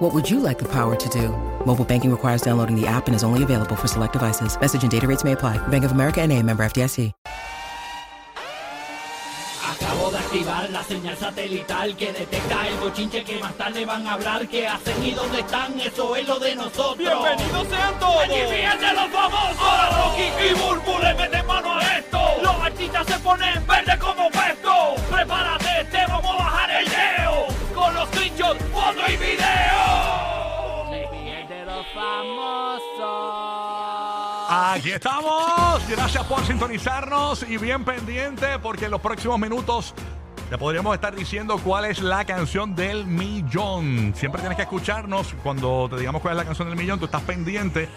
What 0.00 0.14
would 0.14 0.30
you 0.30 0.40
like 0.40 0.58
the 0.58 0.64
power 0.64 0.96
to 0.96 1.08
do? 1.10 1.28
Mobile 1.66 1.84
banking 1.84 2.10
requires 2.10 2.40
downloading 2.40 2.74
the 2.74 2.86
app 2.86 3.06
and 3.06 3.14
is 3.14 3.22
only 3.22 3.42
available 3.42 3.76
for 3.76 3.86
select 3.86 4.14
devices. 4.14 4.58
Message 4.58 4.82
and 4.82 4.90
data 4.90 5.06
rates 5.06 5.24
may 5.24 5.32
apply. 5.32 5.58
Bank 5.68 5.84
of 5.84 5.92
America 5.92 6.22
and 6.22 6.32
a 6.32 6.42
member 6.42 6.64
FDIC. 6.64 7.12
Acabo 9.62 10.10
de 10.10 10.18
activar 10.18 10.70
la 10.70 10.82
señal 10.84 11.16
satelital 11.18 11.94
que 11.96 12.14
detecta 12.14 12.66
el 12.68 12.76
bochinche 12.78 13.22
que 13.24 13.38
más 13.40 13.52
tarde 13.58 13.84
van 13.84 14.06
a 14.06 14.14
hablar. 14.14 14.48
¿Qué 14.48 14.66
hacen 14.66 15.04
y 15.04 15.10
dónde 15.10 15.40
están? 15.40 15.78
Eso 15.78 16.16
es 16.16 16.26
lo 16.26 16.38
de 16.38 16.56
nosotros. 16.56 16.96
¡Bienvenidos 16.96 17.68
sean 17.68 17.98
todos! 17.98 18.24
¡Aquí 18.24 18.40
fíjense 18.50 18.94
los 18.94 19.10
famosos! 19.10 19.60
Ahora 19.60 19.90
Rocky 19.90 20.22
y 20.48 20.54
Burbu 20.54 20.98
le 21.02 21.14
meten 21.14 21.46
mano 21.46 21.74
a 21.74 21.98
esto. 21.98 22.18
Los 22.42 22.54
artistas 22.54 23.06
se 23.06 23.18
ponen 23.18 23.66
verde 23.66 23.89
Aquí 34.72 34.92
estamos. 34.92 35.82
Gracias 35.88 36.24
por 36.26 36.46
sintonizarnos 36.46 37.44
y 37.48 37.56
bien 37.56 37.84
pendiente 37.84 38.60
porque 38.60 38.84
en 38.84 38.92
los 38.92 39.00
próximos 39.00 39.36
minutos 39.36 39.92
te 40.48 40.56
podríamos 40.56 40.94
estar 40.94 41.12
diciendo 41.12 41.58
cuál 41.58 41.86
es 41.86 42.00
la 42.00 42.24
canción 42.24 42.76
del 42.76 43.04
millón. 43.04 44.14
Siempre 44.14 44.40
tienes 44.40 44.54
que 44.54 44.62
escucharnos 44.62 45.34
cuando 45.42 45.88
te 45.90 45.96
digamos 45.96 46.22
cuál 46.22 46.34
es 46.34 46.38
la 46.38 46.44
canción 46.44 46.68
del 46.68 46.78
millón. 46.78 47.00
Tú 47.00 47.06
estás 47.06 47.22
pendiente 47.22 47.88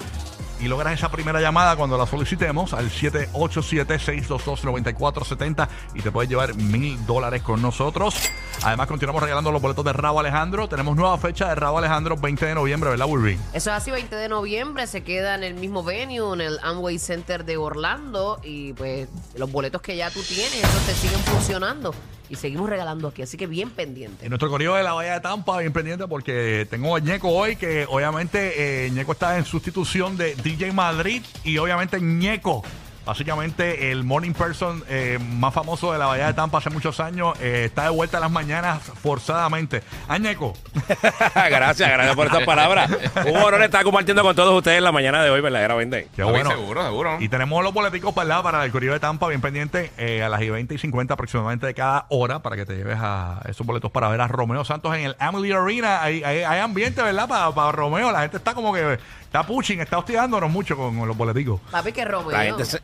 y 0.59 0.67
logras 0.67 0.95
esa 0.95 1.12
primera 1.12 1.39
llamada 1.39 1.75
cuando 1.75 1.95
la 1.95 2.08
solicitemos 2.08 2.73
al 2.73 2.90
787-622-9470 2.90 5.67
y 5.94 6.02
te 6.02 6.12
puedes 6.12 6.28
llevar 6.28 6.56
mil 6.56 7.06
dólares 7.06 7.44
con 7.44 7.62
nosotros. 7.62 8.16
Además, 8.62 8.88
continuamos 8.88 9.22
regalando 9.22 9.52
los 9.52 9.62
boletos 9.62 9.84
de 9.84 9.92
Rabo 9.94 10.20
Alejandro. 10.20 10.70
Tenemos 10.70 10.96
nueva 10.96 11.18
fecha 11.18 11.50
de 11.50 11.56
Rabo 11.56 11.80
Alejandro, 11.80 12.16
20 12.16 12.46
de 12.46 12.56
noviembre, 12.56 12.92
¿verdad, 12.92 13.08
Burby? 13.08 13.34
Eso 13.54 13.70
es 13.72 13.76
así, 13.76 13.92
20 13.92 14.16
de 14.16 14.30
noviembre 14.30 14.88
se 14.88 15.04
queda 15.04 15.36
en 15.36 15.44
el 15.44 15.56
mismo 15.56 15.84
venue, 15.84 16.34
en 16.34 16.42
el 16.42 16.59
Amway 16.64 17.00
Center 17.00 17.44
de 17.44 17.58
Orlando. 17.58 18.40
Y 18.44 18.74
pues 18.74 19.09
los 19.36 19.52
boletos 19.52 19.81
que 19.81 19.98
ya 19.98 20.09
tú 20.12 20.22
tienes, 20.22 20.56
esos 20.64 20.86
te 20.86 20.94
siguen 20.94 21.20
funcionando. 21.22 21.94
Y 22.30 22.36
seguimos 22.36 22.70
regalando 22.70 23.09
aquí, 23.09 23.22
así 23.22 23.38
que 23.38 23.48
bien 23.48 23.70
pendiente. 23.70 24.26
En 24.26 24.30
nuestro 24.30 24.50
corrido 24.50 24.76
de 24.76 24.84
la 24.84 24.94
Bahía 24.94 25.16
de 25.16 25.20
Tampa, 25.20 25.59
bien 25.59 25.74
pendiente 25.74 26.08
porque 26.08 26.66
tengo 26.70 26.96
a 26.96 27.00
Ñeco 27.00 27.30
hoy, 27.30 27.58
que 27.58 27.86
obviamente 27.90 28.86
eh, 28.86 28.92
Ñeco 28.92 29.12
está 29.12 29.38
en 29.38 29.46
sustitución 29.46 30.16
de 30.18 30.36
DJ 30.36 30.72
Madrid 30.72 31.22
y 31.44 31.58
obviamente 31.58 32.00
Ñeco. 32.00 32.64
Básicamente 33.06 33.92
el 33.92 34.04
morning 34.04 34.32
person 34.34 34.84
eh, 34.88 35.20
más 35.22 35.54
famoso 35.54 35.92
de 35.92 36.00
la 36.00 36.06
Bahía 36.06 36.28
de 36.28 36.34
Tampa 36.34 36.59
hace 36.59 36.70
muchos 36.70 37.00
años 37.02 37.34
eh, 37.42 37.64
está 37.66 37.84
de 37.84 37.90
vuelta 37.90 38.18
a 38.18 38.22
las 38.22 38.32
mañanas 38.32 38.82
forzadamente. 38.82 39.84
Añeco. 40.08 40.54
gracias, 41.36 41.90
gracias 41.90 42.16
por 42.16 42.28
estas 42.28 42.44
palabras. 42.44 42.90
Un 43.28 43.36
honor 43.38 43.62
estar 43.64 43.84
compartiendo 43.84 44.24
con 44.24 44.36
todos 44.36 44.56
ustedes 44.58 44.81
la 44.81 44.92
mañana 44.92 45.22
de 45.24 45.30
hoy, 45.30 45.42
verdaderamente. 45.42 46.08
Qué 46.16 46.24
bueno. 46.24 46.50
seguro, 46.50 46.84
seguro. 46.84 47.18
Y 47.20 47.28
tenemos 47.28 47.62
los 47.64 47.74
boleticos 47.74 48.14
para, 48.14 48.42
para 48.42 48.64
el 48.64 48.72
corrido 48.72 48.94
de 48.94 49.00
Tampa, 49.00 49.28
bien 49.28 49.42
pendiente, 49.42 49.92
eh, 49.98 50.24
a 50.24 50.30
las 50.30 50.42
y 50.42 50.50
20 50.50 50.74
y 50.74 50.78
50 50.78 51.14
aproximadamente 51.14 51.66
de 51.68 51.74
cada 51.74 52.06
hora, 52.09 52.40
para 52.40 52.56
que 52.56 52.66
te 52.66 52.76
lleves 52.76 52.98
a 53.00 53.42
esos 53.50 53.68
boletos 53.68 53.92
para 53.92 54.08
ver 54.08 54.22
a 54.22 54.28
Romeo 54.28 54.64
Santos 54.64 54.96
en 54.96 55.02
el 55.04 55.16
Emily 55.20 55.52
Arena. 55.52 56.02
Hay, 56.02 56.24
hay, 56.24 56.40
hay 56.44 56.59
ambiente, 56.59 57.02
¿verdad? 57.02 57.28
Para, 57.28 57.52
para 57.52 57.72
Romeo. 57.72 58.12
La 58.12 58.22
gente 58.22 58.38
está 58.38 58.53
como 58.53 58.74
que 58.74 58.97
está 59.24 59.44
pushing, 59.46 59.81
está 59.81 59.97
hostigándonos 59.97 60.50
mucho 60.50 60.78
con, 60.78 60.97
con 60.97 61.08
los 61.08 61.18
boleticos. 61.18 61.59
Papi, 61.72 61.92
que 61.92 62.06
Romeo. 62.06 62.31
La 62.31 62.44
gente 62.44 62.66
se- 62.66 62.81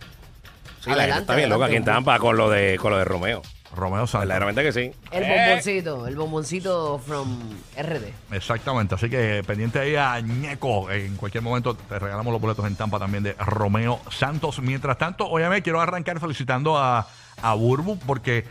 Sí, 0.82 0.90
la 0.90 0.96
gente 0.96 1.02
Adelante, 1.02 1.22
está 1.24 1.36
bien 1.36 1.50
loca 1.50 1.66
aquí 1.66 1.76
en. 1.76 1.84
Tampa 1.86 2.20
con 2.20 2.38
lo 2.38 2.50
de, 2.50 2.78
con 2.78 2.92
lo 2.92 2.98
de 2.98 3.06
Romeo. 3.06 3.42
Romeo 3.76 4.08
Santos. 4.08 4.28
Verdaderamente 4.28 4.64
que 4.64 4.72
sí. 4.72 4.92
El 5.12 5.24
Eh, 5.24 5.46
bomboncito, 5.46 6.08
el 6.08 6.16
bomboncito 6.16 7.00
from 7.06 7.40
RD. 7.78 8.12
Exactamente, 8.32 8.96
así 8.96 9.10
que 9.10 9.44
pendiente 9.46 9.78
ahí 9.80 9.96
a 9.96 10.20
Ñeco. 10.22 10.90
En 10.90 11.16
cualquier 11.18 11.44
momento 11.44 11.76
te 11.76 12.00
regalamos 12.00 12.32
los 12.34 12.42
boletos 12.42 12.66
en 12.66 12.76
Tampa 12.76 12.98
también 12.98 13.24
de 13.24 13.34
Romeo 13.34 14.00
Santos. 14.10 14.60
Mientras 14.60 14.98
tanto, 14.98 15.28
obviamente 15.30 15.62
quiero 15.62 15.80
arrancar 15.82 16.20
felicitando 16.20 16.78
a, 16.78 17.08
a 17.44 17.54
Burbu 17.54 18.00
porque 18.00 18.44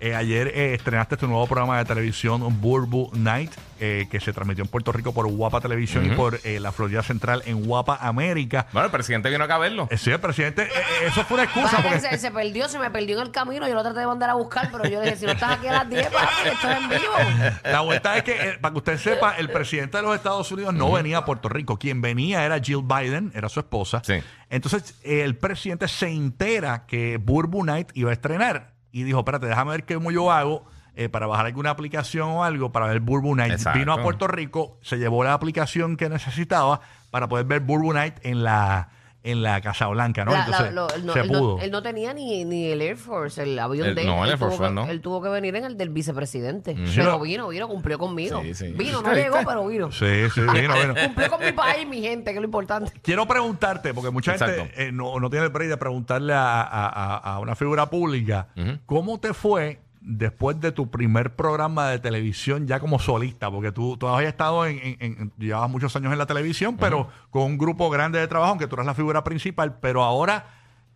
eh, 0.00 0.14
ayer 0.14 0.48
eh, 0.48 0.74
estrenaste 0.74 1.16
tu 1.16 1.26
nuevo 1.26 1.46
programa 1.46 1.78
de 1.78 1.84
televisión 1.84 2.60
Burbu 2.60 3.10
Night 3.14 3.52
eh, 3.80 4.06
que 4.08 4.20
se 4.20 4.32
transmitió 4.32 4.62
en 4.62 4.70
Puerto 4.70 4.92
Rico 4.92 5.12
por 5.12 5.26
Guapa 5.26 5.60
Televisión 5.60 6.06
y 6.06 6.10
por 6.14 6.38
eh, 6.44 6.60
la 6.60 6.70
Florida 6.70 7.02
Central 7.02 7.42
en 7.44 7.64
Guapa 7.64 7.98
América. 8.00 8.66
Bueno, 8.72 8.86
el 8.86 8.92
presidente 8.92 9.28
vino 9.30 9.42
acá 9.42 9.56
a 9.56 9.58
verlo. 9.58 9.88
Eh, 9.90 9.98
sí, 9.98 10.10
el 10.10 10.20
presidente, 10.20 10.68
eso 11.04 11.24
fue 11.24 11.34
una 11.34 11.44
excusa 11.44 11.82
porque... 11.82 12.00
se, 12.00 12.16
se 12.18 12.30
perdió, 12.30 12.68
se 12.68 12.78
me 12.78 12.90
perdió 12.90 13.16
en 13.16 13.26
el 13.26 13.32
camino. 13.32 13.66
Yo 13.66 13.74
lo 13.74 13.82
traté 13.82 14.00
de 14.00 14.06
mandar 14.06 14.30
a 14.30 14.34
buscar, 14.34 14.70
pero 14.70 14.84
yo 14.84 15.00
le 15.00 15.06
dije: 15.06 15.16
si 15.16 15.26
no 15.26 15.32
estás 15.32 15.58
aquí 15.58 15.66
a 15.66 15.72
las 15.72 15.90
10, 15.90 16.06
papi, 16.06 16.48
esto 16.52 16.70
es 16.70 16.76
en 16.78 16.88
vivo. 16.88 17.52
La 17.64 17.80
vuelta 17.80 18.16
es 18.16 18.22
que, 18.22 18.32
eh, 18.32 18.58
para 18.60 18.72
que 18.72 18.78
usted 18.78 18.96
sepa, 18.96 19.36
el 19.38 19.50
presidente 19.50 19.96
de 19.96 20.02
los 20.04 20.14
Estados 20.14 20.50
Unidos 20.52 20.72
no 20.72 20.92
venía 20.92 21.18
a 21.18 21.24
Puerto 21.24 21.48
Rico. 21.48 21.76
Quien 21.76 22.00
venía 22.00 22.44
era 22.44 22.60
Jill 22.60 22.82
Biden, 22.84 23.32
era 23.34 23.48
su 23.48 23.60
esposa. 23.60 24.02
Sí. 24.04 24.14
Entonces, 24.50 25.00
eh, 25.02 25.22
el 25.22 25.36
presidente 25.36 25.88
se 25.88 26.08
entera 26.08 26.86
que 26.86 27.16
Burbu 27.16 27.64
Night 27.64 27.90
iba 27.94 28.10
a 28.10 28.12
estrenar 28.12 28.73
y 28.94 29.02
dijo, 29.02 29.18
espérate, 29.18 29.48
déjame 29.48 29.72
ver 29.72 29.84
cómo 29.84 30.12
yo 30.12 30.30
hago 30.30 30.64
eh, 30.94 31.08
para 31.08 31.26
bajar 31.26 31.46
alguna 31.46 31.70
aplicación 31.70 32.28
o 32.28 32.44
algo 32.44 32.70
para 32.70 32.86
ver 32.86 33.00
Burbu 33.00 33.34
Night. 33.34 33.54
Exacto. 33.54 33.80
Vino 33.80 33.92
a 33.92 34.00
Puerto 34.00 34.28
Rico, 34.28 34.78
se 34.82 34.98
llevó 34.98 35.24
la 35.24 35.32
aplicación 35.32 35.96
que 35.96 36.08
necesitaba 36.08 36.80
para 37.10 37.28
poder 37.28 37.44
ver 37.44 37.58
Burbu 37.58 37.92
Night 37.92 38.14
en 38.22 38.44
la, 38.44 38.90
en 39.24 39.42
la 39.42 39.60
Casa 39.60 39.86
Blanca, 39.88 40.24
¿no? 40.24 40.30
La- 40.32 40.38
la- 40.38 40.44
Entonces, 40.44 40.72
lo- 40.74 40.88
él, 40.94 41.06
no, 41.06 41.12
se 41.14 41.20
él 41.20 41.32
no- 41.32 41.38
pudo. 41.38 41.60
él 41.60 41.70
no 41.70 41.82
tenía 41.82 42.14
ni, 42.14 42.44
ni 42.44 42.66
el 42.66 42.80
Air 42.82 42.96
Force, 42.96 43.42
el 43.42 43.58
avión 43.58 43.88
El- 43.88 43.94
de 43.94 44.02
él. 44.02 44.06
no, 44.06 44.18
el 44.18 44.24
Él 44.24 44.30
Air 44.32 44.38
Force 44.38 44.56
tuvo 44.58 44.66
One 44.66 44.80
que- 44.82 44.86
no. 44.86 44.92
Él 44.92 45.00
tuvo 45.00 45.22
que 45.22 45.28
venir 45.30 45.56
en 45.56 45.64
el 45.64 45.76
del 45.76 45.88
vicepresidente. 45.88 46.76
Sí, 46.76 46.92
Pero 46.96 47.12
no. 47.12 47.20
vino, 47.20 47.48
vino, 47.48 47.66
cumplió 47.66 47.98
conmigo. 47.98 48.40
Sí, 48.42 48.54
sí. 48.54 48.72
Vino, 48.72 49.02
no 49.02 49.12
llegó, 49.14 49.38
pero 49.46 49.66
vino. 49.66 49.90
Sí, 49.90 50.06
sí, 50.34 50.40
vino, 50.40 50.74
vino. 50.74 50.94
Cumplió 51.04 51.30
con 51.30 51.40
mi 51.44 51.52
país, 51.52 51.86
mi 51.88 52.00
gente, 52.00 52.30
que 52.30 52.36
es 52.36 52.40
lo 52.42 52.46
importante. 52.46 52.92
Quiero 53.02 53.26
preguntarte, 53.26 53.94
porque 53.94 54.10
mucha 54.10 54.36
gente 54.38 54.70
eh, 54.76 54.92
no, 54.92 55.18
no 55.18 55.30
tiene 55.30 55.46
el 55.46 55.52
break 55.52 55.70
de 55.70 55.76
preguntarle 55.76 56.32
a, 56.34 56.60
a- 56.62 56.88
a- 56.88 57.16
a 57.34 57.38
una 57.40 57.54
figura 57.56 57.88
pública, 57.90 58.48
¿cómo 58.86 59.18
te 59.18 59.32
fue 59.34 59.80
después 60.06 60.60
de 60.60 60.70
tu 60.70 60.90
primer 60.90 61.34
programa 61.34 61.88
de 61.88 61.98
televisión 61.98 62.66
ya 62.66 62.78
como 62.78 62.98
solista? 62.98 63.50
Porque 63.50 63.72
tú, 63.72 63.96
tú 63.96 64.06
habías 64.06 64.28
estado 64.30 64.66
en, 64.66 64.78
en- 64.78 64.96
en- 65.00 65.32
llevabas 65.38 65.70
muchos 65.70 65.94
años 65.96 66.12
en 66.12 66.18
la 66.18 66.26
televisión, 66.26 66.76
pero 66.78 67.08
con 67.30 67.42
un 67.42 67.58
grupo 67.58 67.88
grande 67.90 68.18
de 68.18 68.28
trabajo, 68.28 68.50
aunque 68.50 68.66
tú 68.66 68.76
eras 68.76 68.86
la 68.86 68.94
figura 68.94 69.24
principal, 69.24 69.78
pero 69.80 70.04
ahora... 70.04 70.46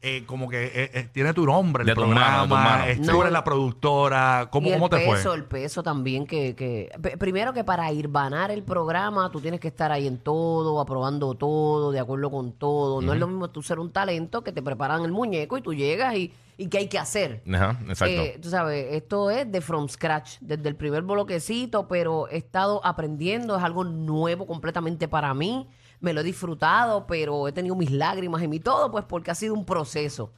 eh, 0.00 0.22
como 0.26 0.48
que 0.48 0.64
eh, 0.66 0.90
eh, 0.94 1.08
tiene 1.12 1.34
tu 1.34 1.44
nombre, 1.44 1.82
el 1.82 1.88
De 1.88 1.94
tu 1.94 2.02
mano, 2.02 2.12
de 2.12 2.14
tu 2.14 2.48
programa, 2.48 2.64
mano. 2.78 2.84
eh, 2.86 2.96
tú 2.96 3.12
No. 3.12 3.20
eres 3.22 3.32
la 3.32 3.42
productora, 3.44 4.48
¿cómo, 4.50 4.68
y 4.68 4.70
el 4.70 4.76
cómo 4.76 4.88
te 4.88 4.96
peso, 4.98 5.28
fue? 5.30 5.34
el 5.36 5.44
peso 5.44 5.82
también 5.82 6.26
que, 6.26 6.54
que 6.54 6.90
p- 7.02 7.16
primero 7.16 7.52
que 7.52 7.64
para 7.64 7.90
ir 7.92 8.08
banar 8.08 8.50
el 8.50 8.62
programa 8.62 9.30
tú 9.30 9.40
tienes 9.40 9.58
que 9.60 9.68
estar 9.68 9.90
ahí 9.92 10.06
en 10.06 10.18
todo, 10.18 10.80
aprobando 10.80 11.34
todo, 11.34 11.90
de 11.90 11.98
acuerdo 12.00 12.30
con 12.30 12.52
todo. 12.52 13.00
No 13.02 13.12
es 13.12 13.18
lo 13.18 13.26
mismo 13.26 13.48
tú 13.50 13.62
ser 13.62 13.78
un 13.78 13.90
talento 13.90 14.42
que 14.42 14.52
te 14.52 14.62
preparan 14.62 15.04
el 15.04 15.12
muñeco 15.12 15.58
y 15.58 15.62
tú 15.62 15.74
llegas 15.74 16.14
y, 16.14 16.32
y 16.56 16.68
qué 16.68 16.78
hay 16.78 16.88
que 16.88 16.98
hacer. 16.98 17.42
Ajá, 17.52 17.78
exacto. 17.88 18.20
Eh, 18.20 18.38
tú 18.40 18.50
sabes, 18.50 18.86
esto 18.94 19.30
es 19.30 19.50
de 19.50 19.60
from 19.60 19.88
scratch, 19.88 20.36
desde 20.40 20.68
el 20.68 20.76
primer 20.76 21.02
bloquecito, 21.02 21.88
pero 21.88 22.28
he 22.28 22.36
estado 22.36 22.80
aprendiendo, 22.84 23.56
es 23.56 23.62
algo 23.64 23.84
nuevo 23.84 24.46
completamente 24.46 25.08
para 25.08 25.34
mí. 25.34 25.68
Me 26.00 26.12
lo 26.12 26.20
he 26.20 26.24
disfrutado, 26.24 27.06
pero 27.06 27.48
he 27.48 27.52
tenido 27.52 27.74
mis 27.74 27.90
lágrimas 27.90 28.42
y 28.42 28.48
mi 28.48 28.60
todo, 28.60 28.90
pues 28.90 29.04
porque 29.04 29.30
ha 29.30 29.34
sido 29.34 29.54
un 29.54 29.64
proceso. 29.64 30.32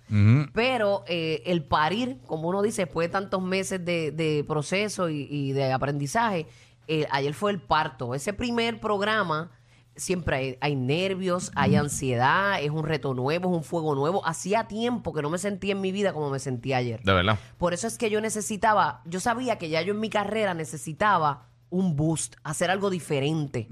Pero 0.55 1.05
eh, 1.07 1.43
el 1.47 1.65
parir, 1.65 2.19
como 2.27 2.49
uno 2.49 2.63
dice, 2.63 2.87
después 2.87 3.09
de 3.09 3.13
tantos 3.13 3.43
meses 3.43 3.85
de, 3.85 4.11
de 4.11 4.45
proceso 4.47 5.11
y, 5.11 5.27
y 5.31 5.53
de 5.53 5.73
aprendizaje, 5.73 6.47
eh, 6.89 7.07
ayer 7.11 7.35
fue 7.35 7.51
el 7.53 7.61
parto. 7.61 8.15
Ese 8.15 8.33
primer 8.33 8.81
programa 8.81 9.51
siempre 9.97 10.37
hay, 10.37 10.59
hay 10.61 10.77
nervios, 10.77 11.53
hay 11.55 11.77
ansiedad, 11.77 12.61
es 12.61 12.71
un 12.71 12.85
reto 12.85 13.15
nuevo, 13.15 13.51
es 13.51 13.57
un 13.57 13.65
fuego 13.65 13.95
nuevo. 13.95 14.27
Hacía 14.27 14.67
tiempo 14.67 15.13
que 15.13 15.23
no 15.23 15.31
me 15.31 15.39
sentía 15.39 15.73
en 15.73 15.81
mi 15.81 15.93
vida 15.93 16.13
como 16.13 16.31
me 16.31 16.39
sentí 16.39 16.73
ayer. 16.73 17.01
De 17.03 17.13
verdad. 17.13 17.39
Por 17.59 17.75
eso 17.75 17.87
es 17.87 17.99
que 17.99 18.11
yo 18.11 18.21
necesitaba, 18.21 19.03
yo 19.05 19.21
sabía 19.21 19.59
que 19.59 19.69
ya 19.69 19.83
yo 19.83 19.93
en 19.93 20.01
mi 20.01 20.11
carrera 20.11 20.55
necesitaba 20.55 21.50
un 21.71 21.97
boost, 21.97 22.35
hacer 22.45 22.71
algo 22.71 22.91
diferente. 22.91 23.69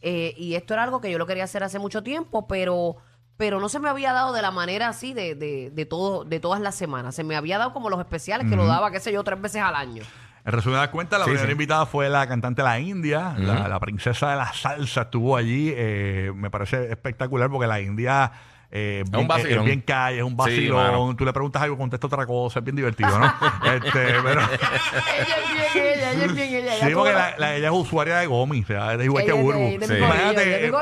Eh, 0.00 0.34
y 0.36 0.54
esto 0.54 0.74
era 0.74 0.84
algo 0.84 1.00
que 1.00 1.10
yo 1.10 1.18
lo 1.18 1.26
quería 1.26 1.44
hacer 1.44 1.62
hace 1.64 1.78
mucho 1.78 2.02
tiempo, 2.02 2.46
pero, 2.46 2.96
pero 3.36 3.60
no 3.60 3.68
se 3.68 3.78
me 3.80 3.88
había 3.88 4.12
dado 4.12 4.32
de 4.32 4.42
la 4.42 4.50
manera 4.50 4.88
así 4.88 5.12
de, 5.12 5.34
de, 5.34 5.70
de, 5.70 5.86
todo, 5.86 6.24
de 6.24 6.40
todas 6.40 6.60
las 6.60 6.74
semanas. 6.74 7.14
Se 7.14 7.24
me 7.24 7.36
había 7.36 7.58
dado 7.58 7.72
como 7.72 7.90
los 7.90 7.98
especiales 8.00 8.48
que 8.48 8.56
lo 8.56 8.66
daba, 8.66 8.90
qué 8.90 9.00
sé 9.00 9.12
yo, 9.12 9.22
tres 9.24 9.40
veces 9.40 9.60
al 9.62 9.74
año. 9.74 10.02
En 10.44 10.52
resumidas 10.52 10.88
cuentas, 10.88 11.20
la 11.20 11.24
Sí, 11.26 11.30
primera 11.30 11.46
sí. 11.48 11.52
invitada 11.52 11.86
fue 11.86 12.08
la 12.08 12.26
cantante 12.26 12.62
de 12.62 12.68
la 12.68 12.80
India, 12.80 13.34
la, 13.38 13.68
la 13.68 13.78
princesa 13.78 14.30
de 14.30 14.36
la 14.36 14.52
salsa 14.52 15.02
estuvo 15.02 15.36
allí. 15.36 15.72
eh, 15.74 16.32
me 16.34 16.50
parece 16.50 16.90
espectacular 16.90 17.48
porque 17.48 17.68
la 17.68 17.80
India 17.80 18.32
eh, 18.74 19.02
un 19.04 19.10
bien, 19.12 19.28
vacilón. 19.28 19.58
es 19.60 19.64
bien 19.66 19.80
calle, 19.82 20.16
es 20.18 20.22
un 20.24 20.30
Sí, 20.30 20.36
vacilón. 20.36 20.82
mano. 20.84 21.14
Tú 21.16 21.24
le 21.26 21.32
preguntas 21.32 21.60
algo, 21.62 21.76
contesta 21.76 22.06
otra 22.06 22.24
cosa, 22.26 22.58
es 22.60 22.64
bien 22.64 22.74
divertido, 22.76 23.18
¿no? 23.18 23.26
este, 23.74 23.90
pero, 24.22 24.40
ella 24.40 25.36
es 25.36 25.72
bien 25.74 25.86
ella, 25.86 26.12
ella 26.12 26.24
es 26.24 26.34
bien 26.34 26.48
ella. 26.54 26.72
sí, 26.72 26.86
ella 26.86 26.96
porque 26.96 27.10
todo- 27.12 27.18
la, 27.18 27.34
la- 27.38 27.54
ella 27.56 27.66
es 27.68 27.74
usuaria 27.74 28.16
de 28.18 28.26
Gomi, 28.26 28.62
o 28.62 28.66
sea, 28.66 28.94
es 28.94 29.04
igual 29.04 29.24
que 29.24 29.30
es 29.30 29.36
de- 29.36 29.42
Burbu. 29.42 29.78
de 29.78 29.86
Sí. 29.86 29.94
Imagínate, 29.94 30.66
eh. 30.66 30.72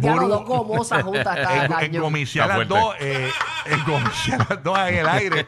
Ya 0.00 0.14
los 0.14 0.28
dos 0.28 0.44
gomosas 0.44 1.02
juntas. 1.02 1.38
en, 1.82 1.94
en 1.94 2.48
las 2.48 2.68
dos, 2.68 2.94
eh, 3.00 3.30
en 3.66 4.38
las 4.48 4.62
dos 4.62 4.78
en 4.88 4.94
el 4.96 5.08
aire. 5.08 5.46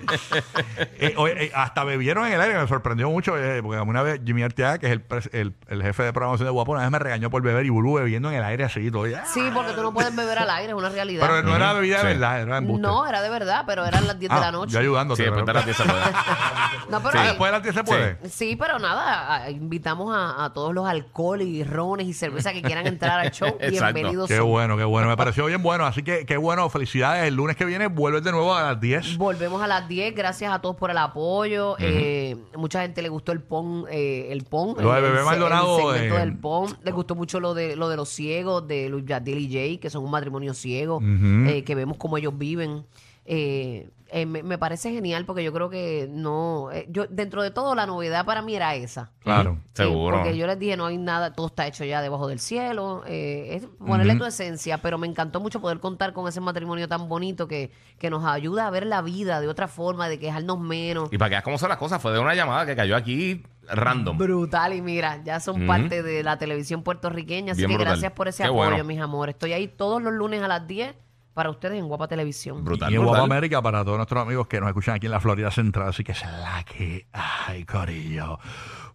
Eh, 0.98 1.14
eh, 1.16 1.52
hasta 1.54 1.84
bebieron 1.84 2.26
en 2.26 2.32
el 2.32 2.40
aire, 2.40 2.58
me 2.60 2.66
sorprendió 2.68 3.08
mucho, 3.10 3.36
eh, 3.38 3.62
porque 3.62 3.80
una 3.80 4.02
vez 4.02 4.20
Jimmy 4.24 4.42
Arteaga, 4.42 4.78
que 4.78 4.86
es 4.86 4.92
el, 4.92 5.04
el, 5.32 5.54
el 5.68 5.82
jefe 5.82 6.02
de 6.02 6.12
programación 6.12 6.46
de 6.46 6.50
Guapo, 6.52 6.72
una 6.72 6.82
vez 6.82 6.90
me 6.90 6.98
regañó 6.98 7.30
por 7.30 7.42
beber 7.42 7.64
y 7.66 7.68
Burbu 7.70 7.94
bebiendo 7.94 8.28
en 8.30 8.36
el 8.36 8.44
aire 8.44 8.64
así, 8.64 8.90
todo. 8.90 9.06
Sí, 9.32 9.50
porque 9.54 9.72
tú 9.72 9.82
no 9.82 9.92
puedes 9.92 10.14
beber 10.14 10.38
al 10.38 10.50
aire, 10.50 10.72
es 10.72 10.78
una 10.78 10.88
realidad. 10.88 11.26
Pero 11.26 11.42
no 11.42 11.54
era 11.56 11.72
bebida 11.72 11.91
de 11.98 12.02
Sí. 12.02 12.06
verdad, 12.08 12.42
era 12.42 12.58
embuste. 12.58 12.82
no, 12.86 13.06
era 13.06 13.22
de 13.22 13.30
verdad, 13.30 13.64
pero 13.66 13.84
eran 13.84 14.06
las 14.06 14.18
10 14.18 14.30
de 14.30 14.36
Ah, 14.38 14.40
la 14.40 14.52
noche. 14.52 14.72
Yo 14.72 14.78
ayudándote. 14.80 15.22
Sí, 15.22 15.30
después 15.30 15.40
de 15.42 15.46
pero- 15.46 15.58
las 15.58 15.64
10 15.64 15.76
se 15.76 15.84
puede. 15.84 16.02
No, 16.92 17.00
pero 17.02 17.18
Ah, 17.20 17.24
después 17.24 17.48
de 17.48 17.52
las 17.52 17.62
10 17.62 17.74
se 17.74 17.84
puede. 17.84 18.18
Sí, 18.28 18.56
pero 18.56 18.78
nada, 18.78 19.34
a- 19.44 19.50
invitamos 19.50 20.14
a, 20.14 20.44
a 20.44 20.52
todos 20.52 20.74
los 20.74 20.86
alcoholes 20.86 21.46
y 21.48 21.64
rones 21.64 22.06
y 22.06 22.12
cerveza 22.12 22.52
que 22.52 22.60
quieran 22.60 22.86
entrar 22.86 23.18
al 23.20 23.30
show. 23.30 23.48
Exacto. 23.60 23.94
Bienvenidos. 23.94 24.28
Qué 24.28 24.40
bueno, 24.40 24.76
qué 24.76 24.84
bueno. 24.84 25.08
Me 25.08 25.16
pareció 25.16 25.46
bien 25.46 25.62
bueno. 25.62 25.86
Así 25.86 26.02
que 26.02 26.26
qué 26.26 26.36
bueno. 26.36 26.68
Felicidades. 26.68 27.26
El 27.28 27.34
lunes 27.36 27.56
que 27.56 27.64
viene 27.64 27.86
vuelves 27.86 28.22
de 28.24 28.32
nuevo 28.32 28.54
a 28.54 28.62
las 28.62 28.80
10. 28.80 29.16
Volvemos 29.16 29.62
a 29.62 29.66
las 29.66 29.88
10, 29.88 30.14
gracias 30.14 30.52
a 30.52 30.58
todos 30.60 30.76
por 30.76 30.90
el 30.90 30.98
apoyo. 30.98 31.76
Eh, 31.78 32.36
mucha 32.56 32.82
gente 32.82 33.00
le 33.00 33.08
gustó 33.08 33.32
el 33.32 33.40
PON, 33.40 33.86
eh, 33.90 34.28
el 34.30 34.44
PON. 34.44 34.74
Lo 34.78 34.92
de 34.92 34.98
el- 34.98 35.02
Bebé 35.04 35.18
el- 35.20 35.24
Maldonado, 35.24 35.78
El 35.78 35.82
segmento 35.98 36.16
eh, 36.16 36.20
del 36.20 36.36
PON. 36.38 36.76
Les 36.84 36.92
gustó 36.94 37.14
mucho 37.14 37.40
lo 37.40 37.54
de 37.54 37.74
lo 37.76 37.88
de 37.88 37.96
los 37.96 38.08
ciegos, 38.10 38.66
de 38.68 38.88
Luis 38.90 39.04
Yadiel 39.06 39.38
y 39.38 39.50
Jay, 39.52 39.78
que 39.78 39.88
son 39.88 40.04
un 40.04 40.10
matrimonio 40.10 40.52
ciego, 40.52 41.00
eh, 41.02 41.62
que 41.64 41.74
vemos 41.82 41.96
cómo 41.98 42.16
ellos 42.18 42.36
viven. 42.36 42.84
Eh, 43.24 43.88
eh, 44.14 44.26
me, 44.26 44.42
me 44.42 44.58
parece 44.58 44.90
genial 44.92 45.24
porque 45.24 45.42
yo 45.44 45.52
creo 45.52 45.70
que 45.70 46.06
no. 46.10 46.70
eh, 46.72 46.86
yo 46.90 47.06
Dentro 47.08 47.42
de 47.42 47.50
todo, 47.50 47.74
la 47.74 47.86
novedad 47.86 48.26
para 48.26 48.42
mí 48.42 48.54
era 48.54 48.74
esa. 48.74 49.10
Claro. 49.20 49.58
Sí, 49.74 49.84
Seguro. 49.84 50.16
porque 50.18 50.36
yo 50.36 50.46
les 50.46 50.58
dije, 50.58 50.76
no 50.76 50.86
hay 50.86 50.98
nada, 50.98 51.32
todo 51.32 51.46
está 51.46 51.66
hecho 51.66 51.84
ya 51.84 52.02
debajo 52.02 52.26
del 52.26 52.40
cielo. 52.40 53.04
eh, 53.06 53.54
es 53.54 53.66
ponerle 53.78 54.16
tu 54.16 54.24
esencia, 54.24 54.78
pero 54.82 54.98
me 54.98 55.06
encantó 55.06 55.40
mucho 55.40 55.60
poder 55.60 55.78
contar 55.80 56.12
con 56.12 56.28
ese 56.28 56.40
matrimonio 56.40 56.88
tan 56.88 57.08
bonito 57.08 57.46
que, 57.48 57.70
que 57.98 58.10
nos 58.10 58.24
ayuda 58.24 58.66
a 58.66 58.70
ver 58.70 58.86
la 58.86 59.00
vida 59.02 59.40
de 59.40 59.48
otra 59.48 59.68
forma, 59.68 60.08
de 60.08 60.18
quejarnos 60.18 60.58
menos. 60.58 61.08
Y 61.12 61.16
para 61.16 61.28
que 61.30 61.34
veas 61.34 61.44
cómo 61.44 61.56
son 61.58 61.68
las 61.70 61.78
cosas, 61.78 62.02
fue 62.02 62.12
de 62.12 62.18
una 62.18 62.34
llamada 62.34 62.66
que 62.66 62.74
cayó 62.76 62.96
aquí 62.96 63.42
random. 63.68 64.18
Brutal, 64.18 64.74
y 64.74 64.82
mira, 64.82 65.22
ya 65.24 65.38
son 65.40 65.66
parte 65.66 66.02
de 66.02 66.22
la 66.24 66.36
televisión 66.38 66.82
puertorriqueña. 66.82 67.52
Así 67.52 67.60
Bien 67.60 67.70
que 67.70 67.76
brutal. 67.76 67.92
gracias 67.94 68.12
por 68.12 68.26
ese 68.28 68.42
Qué 68.42 68.48
apoyo, 68.48 68.68
bueno. 68.70 68.84
mis 68.84 69.00
amores. 69.00 69.36
Estoy 69.36 69.52
ahí 69.54 69.68
todos 69.68 70.02
los 70.02 70.12
lunes 70.12 70.42
a 70.42 70.48
las 70.48 70.66
10 70.66 70.94
para 71.34 71.50
ustedes 71.50 71.78
en 71.78 71.88
Guapa 71.88 72.08
Televisión. 72.08 72.64
Brutal. 72.64 72.90
y 72.92 72.94
en 72.96 73.00
brutal. 73.00 73.20
Guapa 73.20 73.34
América 73.34 73.62
para 73.62 73.84
todos 73.84 73.96
nuestros 73.96 74.22
amigos 74.22 74.46
que 74.46 74.60
nos 74.60 74.68
escuchan 74.68 74.94
aquí 74.96 75.06
en 75.06 75.12
la 75.12 75.20
Florida 75.20 75.50
Central. 75.50 75.88
Así 75.88 76.04
que 76.04 76.12
es 76.12 76.22
la 76.22 76.64
que. 76.64 77.06
Ay, 77.12 77.64
Corillo. 77.64 78.38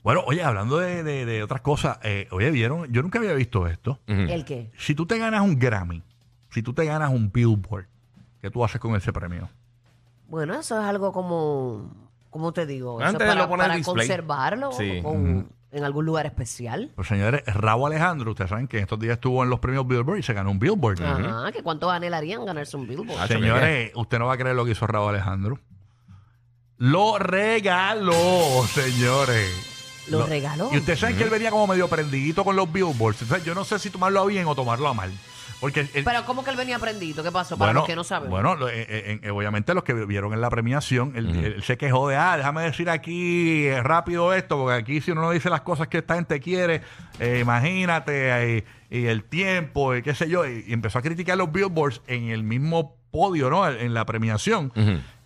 Bueno, 0.03 0.21
oye, 0.25 0.43
hablando 0.43 0.77
de, 0.77 1.03
de- 1.03 1.25
de 1.25 1.43
otras 1.43 1.61
cosas, 1.61 1.99
eh, 2.03 2.27
oye, 2.31 2.49
vieron, 2.51 2.85
yo 2.93 3.01
nunca 3.01 3.19
había 3.19 3.33
visto 3.33 3.67
esto. 3.67 3.99
¿El 4.07 4.45
qué? 4.45 4.71
Si 4.77 4.95
tú 4.95 5.05
te 5.05 5.17
ganas 5.17 5.41
un 5.41 5.57
Grammy, 5.59 6.01
si 6.49 6.61
tú 6.63 6.73
te 6.73 6.85
ganas 6.85 7.09
un 7.11 7.31
Billboard, 7.31 7.87
¿qué 8.41 8.49
tú 8.49 8.63
haces 8.63 8.79
con 8.79 8.95
ese 8.95 9.11
premio? 9.11 9.49
Bueno, 10.29 10.53
eso 10.55 10.79
es 10.79 10.85
algo 10.85 11.11
como, 11.11 11.91
¿cómo 12.29 12.53
te 12.53 12.65
digo? 12.65 12.99
Eso 13.01 13.09
Antes 13.09 13.21
es 13.27 13.27
para, 13.33 13.41
lo 13.43 13.49
pones 13.49 13.65
en 13.65 13.67
para 13.69 13.77
display. 13.77 13.95
conservarlo 14.07 14.71
Sí. 14.73 15.01
con- 15.01 15.49
en 15.71 15.83
algún 15.83 16.05
lugar 16.05 16.25
especial. 16.25 16.91
Pues 16.95 17.07
señores, 17.07 17.43
Raúl 17.45 17.91
Alejandro, 17.91 18.31
ustedes 18.31 18.49
saben 18.49 18.67
que 18.67 18.79
estos 18.79 18.99
días 18.99 19.13
estuvo 19.13 19.43
en 19.43 19.49
los 19.49 19.59
premios 19.59 19.87
Billboard 19.87 20.19
y 20.19 20.23
se 20.23 20.33
ganó 20.33 20.51
un 20.51 20.59
Billboard. 20.59 21.01
Ajá, 21.03 21.51
que 21.51 21.61
cuánto 21.63 21.89
anhelarían 21.89 22.45
ganarse 22.45 22.77
un 22.77 22.87
Billboard. 22.87 23.19
Ah, 23.19 23.27
Señores, 23.27 23.91
usted 23.95 24.19
no 24.19 24.27
va 24.27 24.33
a 24.33 24.37
creer 24.37 24.55
lo 24.55 24.65
que 24.65 24.71
hizo 24.71 24.87
Raúl 24.87 25.09
Alejandro. 25.09 25.59
Lo 26.77 27.17
regaló, 27.17 28.63
señores. 28.67 29.76
Lo 30.09 30.25
regaló. 30.25 30.69
Y 30.73 30.77
ustedes 30.77 30.99
saben 30.99 31.17
que 31.17 31.23
él 31.23 31.29
venía 31.29 31.49
como 31.51 31.67
medio 31.67 31.87
prendidito 31.87 32.43
con 32.43 32.55
los 32.55 32.71
billboards. 32.71 33.21
Entonces, 33.21 33.45
yo 33.45 33.53
no 33.55 33.63
sé 33.65 33.79
si 33.79 33.89
tomarlo 33.89 34.21
a 34.21 34.25
bien 34.25 34.45
o 34.47 34.55
tomarlo 34.55 34.87
a 34.87 34.93
mal. 34.93 35.11
Porque 35.59 35.79
él- 35.79 36.03
Pero 36.05 36.23
¿cómo 36.25 36.43
que 36.43 36.51
él 36.51 36.55
venía 36.55 36.77
prendido? 36.77 37.23
¿Qué 37.23 37.31
pasó? 37.31 37.57
Para 37.57 37.69
bueno, 37.71 37.79
los 37.79 37.87
que 37.89 37.95
no 37.95 38.03
saben. 38.03 38.29
Bueno, 38.29 38.55
lo- 38.55 38.69
eh, 38.69 38.85
eh, 38.87 39.19
eh, 39.23 39.29
obviamente 39.31 39.73
los 39.73 39.83
que 39.83 39.93
vieron 39.93 40.31
en 40.33 40.39
la 40.39 40.51
premiación, 40.51 41.13
él, 41.15 41.35
él 41.55 41.63
se 41.63 41.77
quejó 41.77 42.07
de, 42.09 42.15
ah, 42.15 42.37
déjame 42.37 42.61
decir 42.61 42.89
aquí 42.91 43.65
eh, 43.65 43.81
rápido 43.81 44.33
esto, 44.35 44.55
porque 44.57 44.75
aquí 44.75 45.01
si 45.01 45.09
uno 45.11 45.21
no 45.21 45.31
dice 45.31 45.49
las 45.49 45.61
cosas 45.61 45.87
que 45.87 45.97
esta 45.97 46.13
gente 46.13 46.39
quiere, 46.39 46.81
eh, 47.19 47.39
imagínate, 47.41 48.57
eh, 48.57 48.65
y 48.91 49.05
el 49.07 49.23
tiempo, 49.23 49.95
y 49.95 50.03
qué 50.03 50.13
sé 50.13 50.29
yo, 50.29 50.45
y, 50.45 50.63
y 50.67 50.73
empezó 50.73 50.99
a 50.99 51.01
criticar 51.01 51.35
los 51.37 51.51
billboards 51.51 52.01
en 52.05 52.29
el 52.29 52.43
mismo 52.43 52.95
podio, 53.09 53.49
¿no? 53.49 53.67
En 53.67 53.95
la 53.95 54.05
premiación. 54.05 54.71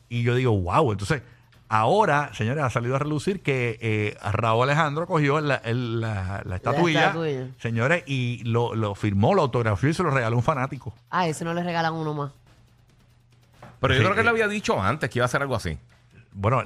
Y 0.08 0.24
yo 0.24 0.34
digo, 0.36 0.58
wow, 0.58 0.94
entonces... 0.94 1.24
Ahora, 1.74 2.32
señores, 2.34 2.62
ha 2.66 2.70
salido 2.70 2.98
a 2.98 3.00
relucir 3.00 3.42
que 3.42 3.78
eh, 3.80 4.18
Raúl 4.34 4.64
Alejandro 4.64 5.08
cogió 5.08 5.40
la, 5.40 5.56
el- 5.56 6.02
la- 6.02 6.42
la 6.44 6.58
estatuilla, 6.58 7.06
estatuilla. 7.08 7.48
señores, 7.62 8.04
y 8.08 8.44
lo, 8.44 8.76
lo 8.76 8.94
firmó, 8.94 9.34
lo 9.34 9.42
autografió 9.44 9.88
y 9.88 9.94
se 9.94 10.04
lo 10.04 10.10
regaló 10.10 10.36
a 10.36 10.38
un 10.40 10.44
fanático. 10.44 10.94
Ah, 11.10 11.28
ese 11.28 11.46
no 11.46 11.54
le 11.54 11.64
regalan 11.64 11.94
uno 11.94 12.14
más. 12.14 12.32
Pero 13.80 13.94
yo 13.94 14.00
Sí, 14.02 14.04
creo 14.04 14.16
que 14.16 14.20
él 14.22 14.28
eh. 14.28 14.32
había 14.32 14.48
dicho 14.50 14.82
antes 14.82 15.10
que 15.10 15.20
iba 15.20 15.24
a 15.24 15.28
hacer 15.28 15.42
algo 15.44 15.56
así. 15.56 15.78
Bueno, 16.34 16.62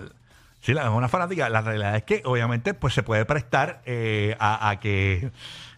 sí, 0.59 0.73
la 0.73 0.85
es 0.85 0.89
una 0.89 1.07
fanática. 1.07 1.49
La 1.49 1.61
realidad 1.61 1.95
es 1.97 2.03
que 2.03 2.23
obviamente 2.25 2.73
pues 2.73 2.95
se 2.95 3.03
puede 3.03 3.25
prestar 3.25 3.83
eh, 3.85 4.35
a, 4.39 4.69
a 4.71 4.79
que 4.79 5.29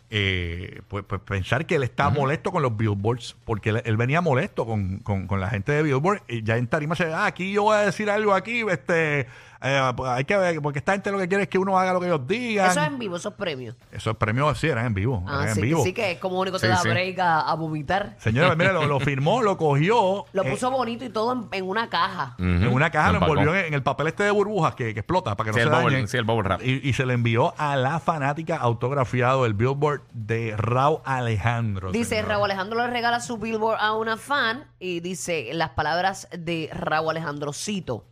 eh, 0.10 0.82
pues, 0.88 1.04
pues, 1.08 1.20
pensar 1.22 1.66
que 1.66 1.76
él 1.76 1.84
está 1.84 2.10
molesto 2.10 2.52
con 2.52 2.62
los 2.62 2.76
billboards, 2.78 3.36
porque 3.46 3.70
él, 3.70 3.82
él 3.86 3.98
venía 3.98 4.22
molesto 4.22 4.66
con, 4.66 5.00
con- 5.00 5.28
con 5.28 5.40
la 5.42 5.50
gente 5.50 5.72
de 5.74 5.84
Billboard. 5.84 6.22
Y 6.28 6.44
ya 6.44 6.58
en 6.58 6.68
tarima 6.68 6.96
se 6.96 7.14
ah, 7.14 7.26
aquí 7.26 7.52
yo 7.52 7.64
voy 7.64 7.76
a 7.76 7.80
decir 7.82 8.10
algo 8.10 8.34
aquí, 8.34 8.62
este 8.70 9.28
eh, 9.60 9.92
pues, 9.98 10.10
hay 10.12 10.24
que 10.24 10.38
ver, 10.38 10.62
porque 10.62 10.78
esta 10.80 10.92
gente 10.94 11.12
lo 11.12 11.18
que 11.18 11.28
quiere 11.28 11.44
es 11.44 11.50
que 11.50 11.58
uno 11.58 11.78
haga 11.80 11.92
lo 11.92 12.00
que 12.00 12.06
ellos 12.06 12.28
digan. 12.28 12.70
Eso 12.70 12.80
es 12.80 12.88
en 12.88 13.00
vivo, 13.00 13.16
esos 13.18 13.34
premios. 13.34 13.76
Esos 13.92 14.16
premios 14.16 14.58
sí 14.60 14.68
eran 14.68 14.86
en 14.86 14.94
vivo. 14.94 15.24
Ah, 15.28 15.42
eran 15.44 15.56
sí, 15.56 15.60
en 15.60 15.64
que 15.64 15.68
vivo. 15.68 15.84
sí, 15.84 15.94
que 15.94 16.12
es 16.12 16.20
como 16.20 16.40
único 16.40 16.60
te 16.60 16.68
Sí, 16.68 16.72
da 16.72 16.78
sí. 16.78 16.90
break 16.90 17.18
a, 17.20 17.42
a 17.42 17.56
vomitar. 17.56 18.16
Señores, 18.20 18.56
mire, 18.56 18.72
lo, 18.72 18.86
lo 18.86 19.00
firmó, 19.00 19.42
lo 19.42 19.58
cogió. 19.58 20.26
Lo 20.32 20.44
eh, 20.44 20.52
puso 20.52 20.70
bonito 20.70 21.04
y 21.06 21.10
todo 21.10 21.34
en, 21.34 21.48
en 21.52 21.68
una 21.68 21.90
caja. 21.90 22.36
En 22.38 22.68
una 22.68 22.92
caja 22.92 23.12
lo 23.14 23.20
envolvió 23.20 23.56
en, 23.56 23.66
en 23.66 23.74
el 23.74 23.82
papel 23.84 24.08
este 24.08 24.24
de 24.24 24.32
burbujas 24.32 24.76
que, 24.76 24.94
que 24.94 25.00
explota 25.00 25.36
para 25.36 25.52
que 25.52 25.60
Sí, 25.60 25.66
no 25.68 25.72
el 25.76 25.80
se 25.80 25.84
bubble- 25.88 25.94
dañe. 25.96 26.08
sí, 26.08 26.18
el 26.18 26.24
bubble 26.24 26.44
wrap. 26.50 26.62
Y, 26.64 26.88
y 26.88 26.94
se 26.94 27.06
le 27.08 27.14
envió 27.16 27.54
a 27.58 27.76
la 27.76 28.00
fanática 28.00 28.58
autografiado 28.58 29.46
el 29.48 29.56
billboard 29.56 29.97
de 30.14 30.56
Raúl 30.58 31.00
Alejandro. 31.06 31.92
Dice, 31.92 32.16
señor. 32.16 32.28
Raúl 32.28 32.46
Alejandro 32.46 32.78
le 32.86 32.88
regala 32.92 33.20
su 33.20 33.38
billboard 33.38 33.78
a 33.80 33.94
una 33.96 34.18
fan 34.18 34.66
y 34.80 35.00
dice 35.00 35.50
las 35.54 35.72
palabras 35.72 36.28
de 36.38 36.70
Raúl 36.74 37.12
Alejandro, 37.12 37.54
cito, 37.54 38.06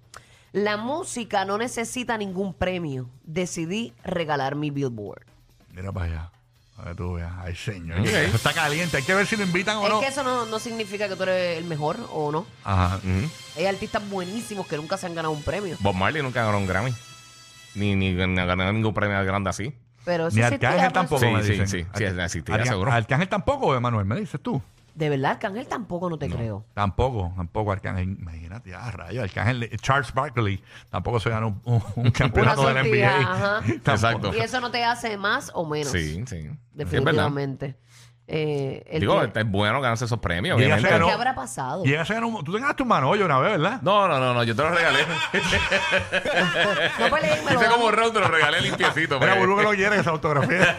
la 0.51 0.77
música 0.77 1.43
no 1.45 1.57
necesita 1.57 2.17
ningún 2.17 2.53
premio, 2.53 3.09
decidí 3.23 3.93
regalar 4.03 4.55
mi 4.55 4.69
billboard. 4.71 5.25
Mira 5.73 5.91
para 5.91 6.05
allá. 6.05 6.31
A 6.77 6.83
ver 6.83 6.95
tú 6.95 7.13
veas. 7.13 7.31
Ay, 7.39 7.55
señor. 7.55 7.99
Eso 8.05 8.35
está 8.35 8.53
caliente. 8.53 8.97
Hay 8.97 9.03
que 9.03 9.13
ver 9.13 9.25
si 9.25 9.37
lo 9.37 9.43
invitan 9.43 9.77
o 9.77 9.83
es 9.85 9.89
no. 9.89 9.99
que 10.01 10.07
eso 10.07 10.23
no, 10.23 10.45
no 10.45 10.59
significa 10.59 11.07
que 11.07 11.15
tú 11.15 11.23
eres 11.23 11.57
el 11.57 11.65
mejor 11.65 11.97
o 12.11 12.31
no. 12.31 12.45
Ajá. 12.63 12.99
Hay 13.55 13.65
artistas 13.65 14.07
buenísimos 14.09 14.67
que 14.67 14.75
nunca 14.77 14.97
se 14.97 15.05
han 15.05 15.15
ganado 15.15 15.33
un 15.33 15.41
premio. 15.41 15.77
Bob 15.79 15.95
Marley 15.95 16.21
nunca 16.21 16.43
ganó 16.43 16.57
un 16.57 16.67
Grammy. 16.67 16.93
Ni, 17.75 17.95
ni, 17.95 18.13
ni 18.13 18.35
ganó 18.35 18.71
ningún 18.73 18.93
premio 18.93 19.23
grande 19.23 19.49
así. 19.49 19.73
Pero 20.05 20.29
Ni 20.29 20.41
Arcángel 20.41 20.93
tampoco, 20.93 21.19
Sí, 21.21 21.27
me 21.27 21.43
sí, 21.43 21.51
dicen. 21.51 21.67
sí, 21.67 21.79
sí, 21.95 22.03
Arca- 22.05 22.25
existía, 22.25 22.55
Arca- 22.55 22.65
seguro. 22.69 22.91
Arcángel 22.91 23.27
tampoco, 23.27 23.75
Emanuel, 23.75 24.05
me 24.05 24.19
dices 24.19 24.39
tú. 24.41 24.61
De 24.93 25.09
verdad, 25.09 25.31
Arcángel 25.31 25.67
tampoco 25.67 26.09
no 26.09 26.17
te 26.17 26.29
creo. 26.29 26.63
Tampoco, 26.73 27.33
tampoco 27.35 27.71
Arcángel. 27.73 28.17
Imagínate, 28.17 28.73
ah, 28.73 28.89
rayo, 28.91 29.23
Arcángel. 29.23 29.63
eh, 29.63 29.77
Charles 29.81 30.13
Barkley 30.13 30.63
tampoco 30.89 31.19
se 31.19 31.29
ganó 31.29 31.47
un, 31.47 31.61
un- 31.65 31.83
un 31.97 32.11
campeonato 32.11 32.65
de 32.65 32.73
la 32.75 32.81
NBA. 32.83 33.17
ajá. 33.19 33.61
Tampoco. 33.83 33.91
Exacto. 33.91 34.33
Y 34.35 34.39
eso 34.39 34.61
no 34.61 34.71
te 34.71 34.85
hace 34.85 35.17
más 35.17 35.51
o 35.53 35.65
menos. 35.65 35.91
Sí, 35.91 36.23
sí. 36.25 36.25
Sí, 36.27 36.35
es 36.37 36.43
verdad. 36.45 36.59
Definitivamente. 36.73 37.75
Eh, 38.27 38.83
el 38.89 39.01
Digo, 39.01 39.21
que- 39.31 39.39
es 39.39 39.51
bueno 39.51 39.79
ganarse 39.81 40.05
esos 40.05 40.17
premios, 40.19 40.57
Llega 40.57 40.75
a 40.75 40.79
obviamente. 40.79 40.89
ser- 40.89 40.95
¿Pero 40.95 41.05
no. 41.05 41.07
¿Qué 41.07 41.13
habrá 41.13 41.35
pasado? 41.35 41.85
Y 41.85 41.89
ella 41.93 42.05
se 42.05 42.15
ganó 42.15 42.27
un- 42.29 42.43
tú 42.43 42.53
te 42.53 42.59
ganaste 42.59 42.81
un 42.81 42.89
manollo 42.89 43.23
una 43.25 43.37
vez, 43.37 43.51
¿verdad? 43.51 43.79
No, 43.83 44.07
no, 44.07 44.19
no, 44.19 44.33
no, 44.33 44.43
yo 44.43 44.55
te 44.55 44.63
lo 44.63 44.69
regalé. 44.71 44.99
No 46.99 47.09
peleen, 47.15 47.45
me 47.45 47.51
lo 47.53 47.61
Hice 47.61 47.69
como 47.69 47.85
dan. 47.85 47.95
round, 47.97 48.13
te 48.13 48.19
lo 48.19 48.27
regalé 48.27 48.61
limpiecito. 48.61 49.19
Mira, 49.19 49.33
pues. 49.35 49.45
Burbu 49.45 49.57
que 49.57 49.63
lo 49.63 49.71
quiere 49.71 49.97
esa 49.99 50.09
autografía. 50.11 50.57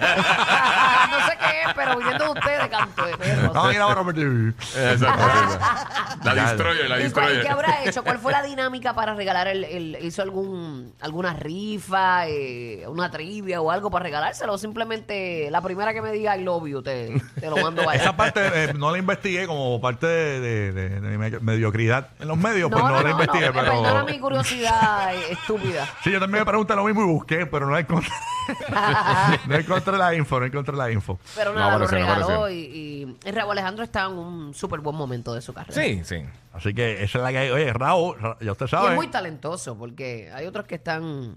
no 1.10 1.26
sé 1.26 1.36
qué 1.38 1.55
es, 1.55 1.55
pero 1.74 1.96
huyendo 1.98 2.24
de 2.24 2.30
ustedes, 2.30 2.68
canto 2.68 3.04
de 3.04 3.16
perro. 3.16 3.52
no, 3.54 3.64
mira, 3.68 3.82
ahora 3.84 4.02
me- 4.02 4.12
Exacto, 4.16 5.06
exacto. 5.06 6.24
La 6.24 6.34
destroyer, 6.34 6.88
la 6.88 6.96
¿Y 7.00 7.10
cuál- 7.10 7.26
destroyer. 7.26 7.42
qué 7.42 7.48
habrá 7.48 7.84
hecho? 7.84 8.02
¿Cuál 8.04 8.18
fue 8.18 8.32
la 8.32 8.42
dinámica 8.42 8.94
para 8.94 9.14
regalar 9.14 9.48
el, 9.48 9.64
el- 9.64 9.98
hizo 10.02 10.22
algún 10.22 10.94
alguna 11.00 11.34
rifa, 11.34 12.26
eh, 12.28 12.84
una 12.88 13.10
trivia 13.10 13.60
o 13.60 13.70
algo 13.70 13.90
para 13.90 14.04
regalárselo? 14.04 14.52
O 14.54 14.58
simplemente 14.58 15.48
la 15.50 15.60
primera 15.60 15.92
que 15.92 16.02
me 16.02 16.12
diga 16.12 16.36
I 16.36 16.42
love 16.42 16.66
you, 16.66 16.82
te, 16.82 17.20
te 17.40 17.50
lo 17.50 17.56
mando 17.58 17.84
vaya. 17.84 18.00
Esa 18.00 18.16
parte 18.16 18.40
eh, 18.64 18.74
no 18.74 18.90
la 18.90 18.98
investigué 18.98 19.46
como 19.46 19.80
parte 19.80 20.06
de, 20.06 20.40
de- 20.40 20.72
de- 20.72 21.00
de 21.00 21.08
mi 21.08 21.18
me- 21.18 21.38
mediocridad 21.40 22.08
en 22.18 22.28
los 22.28 22.36
medios, 22.38 22.70
pues 22.70 22.82
no, 22.84 23.02
la 23.02 23.10
investigué, 23.10 23.46
no, 23.46 23.52
pero... 23.52 23.82
Perdona 23.82 24.04
mi 24.04 24.18
curiosidad 24.18 25.14
eh, 25.14 25.32
estúpida. 25.32 25.86
Sí, 26.02 26.10
yo 26.10 26.20
también 26.20 26.42
me 26.42 26.46
pregunté 26.46 26.74
lo 26.74 26.84
mismo 26.84 27.02
y 27.02 27.06
busqué, 27.06 27.46
pero 27.46 27.66
no 27.66 27.76
encontré, 27.78 28.10
no 29.46 29.54
encontré 29.56 29.96
la 29.98 30.14
info, 30.14 30.40
no 30.40 30.46
encontré 30.46 30.76
la 30.76 30.90
info. 30.90 31.18
Pero 31.34 31.52
nada, 31.60 31.78
lo 31.78 31.84
apareció, 31.84 31.98
no 31.98 32.14
regaló 32.14 32.34
apareció. 32.36 32.50
y, 32.50 33.18
y 33.26 33.30
Raúl 33.30 33.52
Alejandro 33.52 33.84
está 33.84 34.04
en 34.06 34.12
un 34.12 34.54
súper 34.54 34.80
buen 34.80 34.96
momento 34.96 35.34
de 35.34 35.40
su 35.42 35.52
carrera. 35.52 35.74
Sí, 35.82 36.02
sí. 36.04 36.22
Así 36.52 36.72
que 36.74 37.02
esa 37.04 37.18
es 37.18 37.24
la 37.24 37.30
que 37.32 37.38
hay. 37.38 37.50
Oye, 37.50 37.72
Raúl, 37.72 38.18
Ra- 38.20 38.36
ya 38.40 38.52
usted 38.52 38.66
Y 38.66 38.68
sabe. 38.68 38.88
es 38.90 38.94
muy 38.94 39.08
talentoso 39.08 39.76
porque 39.76 40.30
hay 40.34 40.46
otros 40.46 40.66
que 40.66 40.76
están 40.76 41.36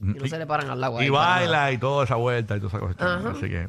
y 0.00 0.04
no 0.04 0.26
se 0.26 0.38
le 0.38 0.46
paran 0.46 0.70
al 0.70 0.82
agua. 0.84 1.02
y 1.04 1.08
baila 1.08 1.72
y 1.72 1.78
toda 1.78 2.04
esa 2.04 2.16
vuelta 2.16 2.56
y 2.56 2.60
toda 2.60 2.68
esa 2.68 2.78
cuestión. 2.80 3.26
Así 3.26 3.48
que 3.48 3.66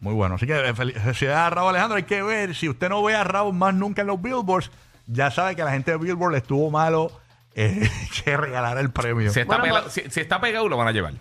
muy 0.00 0.14
bueno. 0.14 0.34
Así 0.36 0.46
que 0.46 0.54
eh, 0.54 0.74
fel- 0.74 0.94
felicidades 0.94 1.38
a 1.38 1.50
Raúl 1.50 1.70
Alejandro. 1.70 1.96
Hay 1.96 2.04
que 2.04 2.22
ver, 2.22 2.54
si 2.54 2.68
usted 2.68 2.88
no 2.88 3.02
ve 3.02 3.14
a 3.14 3.24
Raúl 3.24 3.54
más 3.54 3.74
nunca 3.74 4.02
en 4.02 4.08
los 4.08 4.20
billboards, 4.20 4.70
ya 5.06 5.30
sabe 5.30 5.54
que 5.56 5.62
a 5.62 5.66
la 5.66 5.72
gente 5.72 5.90
de 5.92 5.96
Billboard 5.98 6.32
le 6.32 6.38
estuvo 6.38 6.70
malo 6.70 7.10
eh, 7.54 7.88
que 8.24 8.36
regalar 8.36 8.76
el 8.78 8.90
premio. 8.90 9.30
Si 9.32 9.40
está, 9.40 9.56
Bueno, 9.58 9.64
pegado, 9.64 9.82
pues- 9.84 9.94
si, 9.94 10.10
si 10.10 10.20
está 10.20 10.40
pegado, 10.40 10.68
lo 10.68 10.76
van 10.76 10.88
a 10.88 10.92
llevar. 10.92 11.14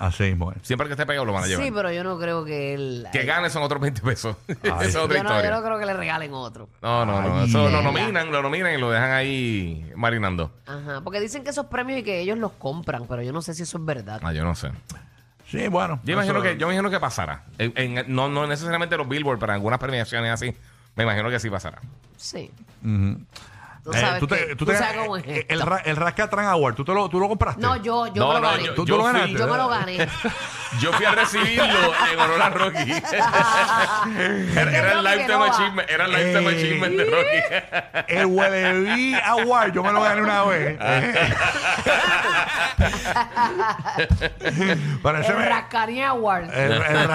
Así 0.00 0.22
mismo. 0.24 0.50
es. 0.50 0.58
Siempre 0.62 0.86
que 0.88 0.94
esté 0.94 1.04
pegado, 1.04 1.26
lo 1.26 1.32
van 1.34 1.44
a 1.44 1.46
llevar. 1.46 1.64
Sí, 1.64 1.70
pero 1.70 1.92
yo 1.92 2.02
no 2.02 2.18
creo 2.18 2.44
que 2.44 2.72
él. 2.74 3.06
Que 3.12 3.24
gane 3.24 3.50
son 3.50 3.62
otros 3.62 3.80
20 3.80 4.00
pesos. 4.00 4.34
Esa 4.48 4.82
es 4.84 4.94
yo, 4.94 5.04
otra 5.04 5.22
no, 5.22 5.28
historia. 5.28 5.50
yo 5.50 5.56
no 5.56 5.62
creo 5.62 5.78
que 5.78 5.84
le 5.86 5.92
regalen 5.94 6.32
otro. 6.32 6.68
No, 6.80 7.04
no, 7.04 7.20
no. 7.20 7.40
Ay, 7.42 7.48
Eso 7.48 7.68
lo 7.68 7.82
nominan, 7.82 8.32
lo 8.32 8.42
nominan 8.42 8.74
y 8.74 8.78
lo 8.78 8.90
dejan 8.90 9.10
ahí 9.12 9.92
marinando. 9.94 10.50
Ajá. 10.66 11.02
Porque 11.04 11.20
dicen 11.20 11.44
que 11.44 11.50
esos 11.50 11.66
premios 11.66 12.00
y 12.00 12.02
que 12.02 12.18
ellos 12.20 12.38
los 12.38 12.52
compran, 12.52 13.06
pero 13.06 13.22
yo 13.22 13.32
no 13.32 13.42
sé 13.42 13.52
si 13.54 13.62
eso 13.64 13.76
es 13.78 13.84
verdad. 13.84 14.20
Ah, 14.24 14.32
yo 14.32 14.42
no 14.42 14.54
sé. 14.54 14.70
Sí, 15.46 15.68
bueno. 15.68 16.00
Yo 16.04 16.14
imagino 16.14 16.40
que, 16.40 16.56
yo 16.56 16.66
imagino 16.66 16.88
que 16.90 16.98
pasará. 16.98 17.44
En- 17.58 17.72
en- 17.76 18.14
no, 18.14 18.28
no 18.28 18.46
necesariamente 18.46 18.96
los 18.96 19.06
Billboard, 19.08 19.38
pero 19.38 19.52
en 19.52 19.56
algunas 19.56 19.78
premiaciones 19.78 20.32
así. 20.32 20.54
Me 20.96 21.02
imagino 21.04 21.28
que 21.28 21.38
sí 21.38 21.50
pasará. 21.50 21.78
Sí. 22.16 22.50
Ujú. 22.82 23.18
Tú 23.82 23.92
Eh, 23.92 24.00
sabes, 24.00 24.20
tú 24.20 24.26
te- 24.26 24.36
que- 24.36 24.46
tú 24.56 24.64
tú 24.66 24.72
te- 24.72 24.76
sabes 24.76 24.96
cómo 24.98 25.16
es 25.16 25.24
eh, 25.26 25.38
esto. 25.40 25.54
el, 25.54 25.60
ra- 25.62 25.82
el 25.84 25.96
Rascatran 25.96 26.44
Award, 26.46 26.74
¿tú, 26.74 26.84
te 26.84 26.92
lo, 26.92 27.08
¿tú 27.08 27.18
lo 27.18 27.28
compraste? 27.28 27.62
No, 27.62 27.76
yo, 27.76 28.08
yo 28.08 28.12
No, 28.22 28.28
me 28.28 28.34
lo 28.34 28.40
no, 28.40 28.50
gané. 28.50 28.64
yo- 28.64 28.74
¿Tú, 28.74 28.84
yo 28.84 28.94
tú 28.94 28.98
lo 29.00 29.04
fui- 29.08 29.12
ganaste? 29.14 29.38
Yo 29.38 29.46
me 29.48 29.56
lo 29.56 29.68
gané. 29.68 30.08
Yo 30.80 30.92
fui 30.92 31.04
a 31.04 31.10
recibirlo 31.10 31.64
en 32.12 32.20
honor 32.20 32.42
a 32.42 32.48
Rocky. 32.50 32.92
era, 32.92 34.70
era 34.70 34.92
el 34.92 34.98
Rocky 34.98 35.02
Lifetime 35.08 35.26
no 35.28 35.38
va. 35.40 35.46
Achievement, 35.48 35.90
era 35.90 36.04
el 36.04 36.10
Lifetime 36.12 36.52
Eh. 36.52 36.56
Achievement 36.56 36.96
de 36.96 37.04
Rocky. 37.06 37.40
El 38.06 38.26
Hueleví 38.26 39.14
Award, 39.14 39.72
yo 39.72 39.82
me 39.82 39.90
lo 39.92 40.00
gané 40.00 40.22
una 40.22 40.44
vez. 40.44 40.78
Parece 45.02 45.32
El 45.32 45.46
Rascani 45.46 46.02
Award. 46.04 46.54
El, 46.54 46.72
el. 46.72 47.10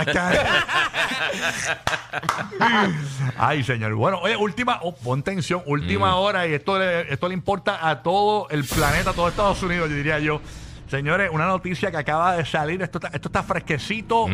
Ay, 3.37 3.63
señor. 3.63 3.93
Bueno, 3.95 4.19
oye, 4.21 4.35
última, 4.35 4.79
oh, 4.81 4.93
pon 4.95 5.23
tensión, 5.23 5.61
última 5.65 6.15
hora, 6.15 6.45
y 6.47 6.53
esto 6.55 6.77
le, 6.79 7.11
esto 7.13 7.27
le 7.27 7.33
importa 7.33 7.87
a 7.89 8.01
todo 8.03 8.47
el 8.49 8.63
planeta, 8.63 9.11
a 9.11 9.13
todo 9.13 9.27
Estados 9.27 9.61
Unidos, 9.63 9.89
yo 9.89 9.95
diría 9.95 10.19
yo. 10.19 10.41
Señores, 10.89 11.29
una 11.33 11.47
noticia 11.47 11.89
que 11.91 11.97
acaba 11.97 12.37
de 12.37 12.45
salir, 12.45 12.81
esto 12.81 12.99
está, 12.99 13.07
esto 13.15 13.29
está 13.29 13.43
fresquecito. 13.43 14.27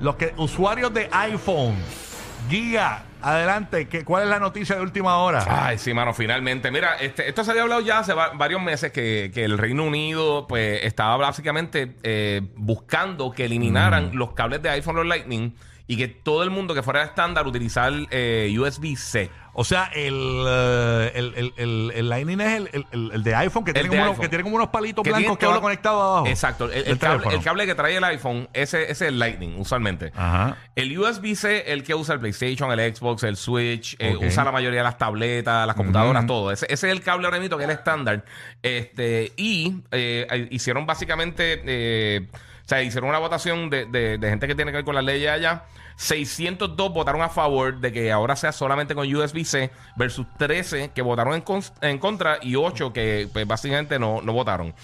Los 0.00 0.16
que 0.16 0.32
usuarios 0.38 0.92
de 0.94 1.08
iPhone, 1.12 1.76
guía, 2.48 3.04
adelante, 3.20 3.86
¿qué, 3.88 4.04
¿cuál 4.04 4.22
es 4.24 4.28
la 4.30 4.38
noticia 4.38 4.76
de 4.76 4.82
última 4.82 5.18
hora? 5.18 5.44
Ay, 5.46 5.76
sí, 5.78 5.92
mano, 5.92 6.14
finalmente. 6.14 6.70
Mira, 6.70 6.96
este, 6.96 7.28
esto 7.28 7.44
se 7.44 7.50
había 7.50 7.62
hablado 7.62 7.80
ya 7.82 7.98
hace 7.98 8.14
va- 8.14 8.30
varios 8.30 8.62
meses 8.62 8.92
que, 8.92 9.30
que 9.34 9.44
el 9.44 9.58
Reino 9.58 9.84
Unido 9.84 10.46
pues 10.48 10.80
estaba 10.84 11.16
básicamente 11.18 11.96
eh, 12.02 12.40
buscando 12.56 13.30
que 13.32 13.44
eliminaran 13.44 14.10
los 14.14 14.32
cables 14.32 14.62
de 14.62 14.70
iPhone 14.70 14.96
los 14.96 15.06
Lightning 15.06 15.54
y 15.86 15.96
que 15.96 16.08
todo 16.08 16.42
el 16.44 16.50
mundo 16.50 16.72
que 16.72 16.82
fuera 16.82 17.02
estándar 17.02 17.46
utilizar 17.46 17.92
eh, 18.10 18.54
USB-C. 18.58 19.28
O 19.60 19.64
sea, 19.64 19.90
el, 19.94 20.14
eh, 20.48 21.12
el, 21.14 21.34
el, 21.36 21.52
el- 21.58 21.92
el 21.94 22.08
Lightning 22.08 22.40
es 22.40 22.62
el, 22.72 22.86
el- 23.12 23.22
de 23.22 23.34
iPhone 23.34 23.62
que, 23.62 23.74
tiene 23.74 23.90
de 23.90 23.94
como, 23.94 24.00
unos, 24.00 24.12
iPhone. 24.12 24.22
que 24.22 24.28
tiene 24.30 24.42
como 24.44 24.56
unos 24.56 24.68
palitos 24.68 25.04
Que 25.04 25.10
blancos 25.10 25.36
que 25.36 25.44
todo- 25.44 25.60
conectado 25.60 26.00
abajo. 26.02 26.26
Exacto. 26.28 26.64
El, 26.64 26.78
el 26.78 26.84
del 26.84 26.98
cable, 26.98 27.18
teléfono. 27.18 27.36
el 27.36 27.44
cable 27.44 27.66
que 27.66 27.74
trae 27.74 27.96
el 27.96 28.04
iPhone, 28.04 28.48
ese, 28.54 28.84
ese 28.84 28.90
es 28.92 29.02
el 29.02 29.18
Lightning, 29.18 29.56
usualmente. 29.60 30.12
Ajá. 30.16 30.56
El 30.74 30.98
USB-C, 30.98 31.70
el 31.72 31.82
que 31.84 31.94
usa 31.94 32.14
el 32.14 32.20
PlayStation, 32.20 32.72
el 32.72 32.96
Xbox, 32.96 33.22
el 33.24 33.36
Switch, 33.36 33.96
eh, 33.98 34.14
Ok. 34.16 34.24
usa 34.28 34.44
la 34.44 34.52
mayoría 34.52 34.78
de 34.80 34.84
las 34.84 34.96
tabletas, 34.96 35.66
las 35.66 35.76
computadoras, 35.76 36.24
todo. 36.26 36.52
Ese, 36.52 36.64
ese 36.70 36.86
es 36.86 36.92
el 36.92 37.02
cable 37.02 37.26
ahora 37.26 37.38
mismo 37.38 37.58
que 37.58 37.64
es 37.64 37.68
el 37.68 37.76
estándar. 37.76 38.24
Este, 38.62 39.32
y 39.36 39.74
eh, 39.90 40.26
eh, 40.30 40.48
hicieron 40.50 40.86
básicamente, 40.86 41.62
eh, 41.66 42.28
sea, 42.70 42.82
hicieron 42.82 43.10
una 43.10 43.18
votación 43.18 43.68
de, 43.70 43.84
de- 43.86 44.16
de 44.18 44.28
gente 44.30 44.46
que 44.46 44.54
tiene 44.54 44.70
que 44.70 44.76
ver 44.78 44.84
con 44.84 44.94
las 44.94 45.04
leyes 45.04 45.30
allá. 45.30 45.64
602 45.96 46.92
votaron 46.92 47.20
a 47.20 47.28
favor 47.28 47.78
de 47.78 47.92
que 47.92 48.10
ahora 48.10 48.34
sea 48.34 48.52
solamente 48.52 48.94
con 48.94 49.12
USB-C 49.14 49.70
versus 49.96 50.26
13 50.38 50.92
que 50.94 51.02
votaron 51.02 51.34
en, 51.34 51.44
cons- 51.44 51.72
en 51.82 51.98
contra 51.98 52.38
y 52.40 52.56
8 52.56 52.92
que 52.92 53.28
pues, 53.32 53.46
básicamente 53.46 53.98
no, 53.98 54.22
no 54.22 54.32
votaron. 54.32 54.74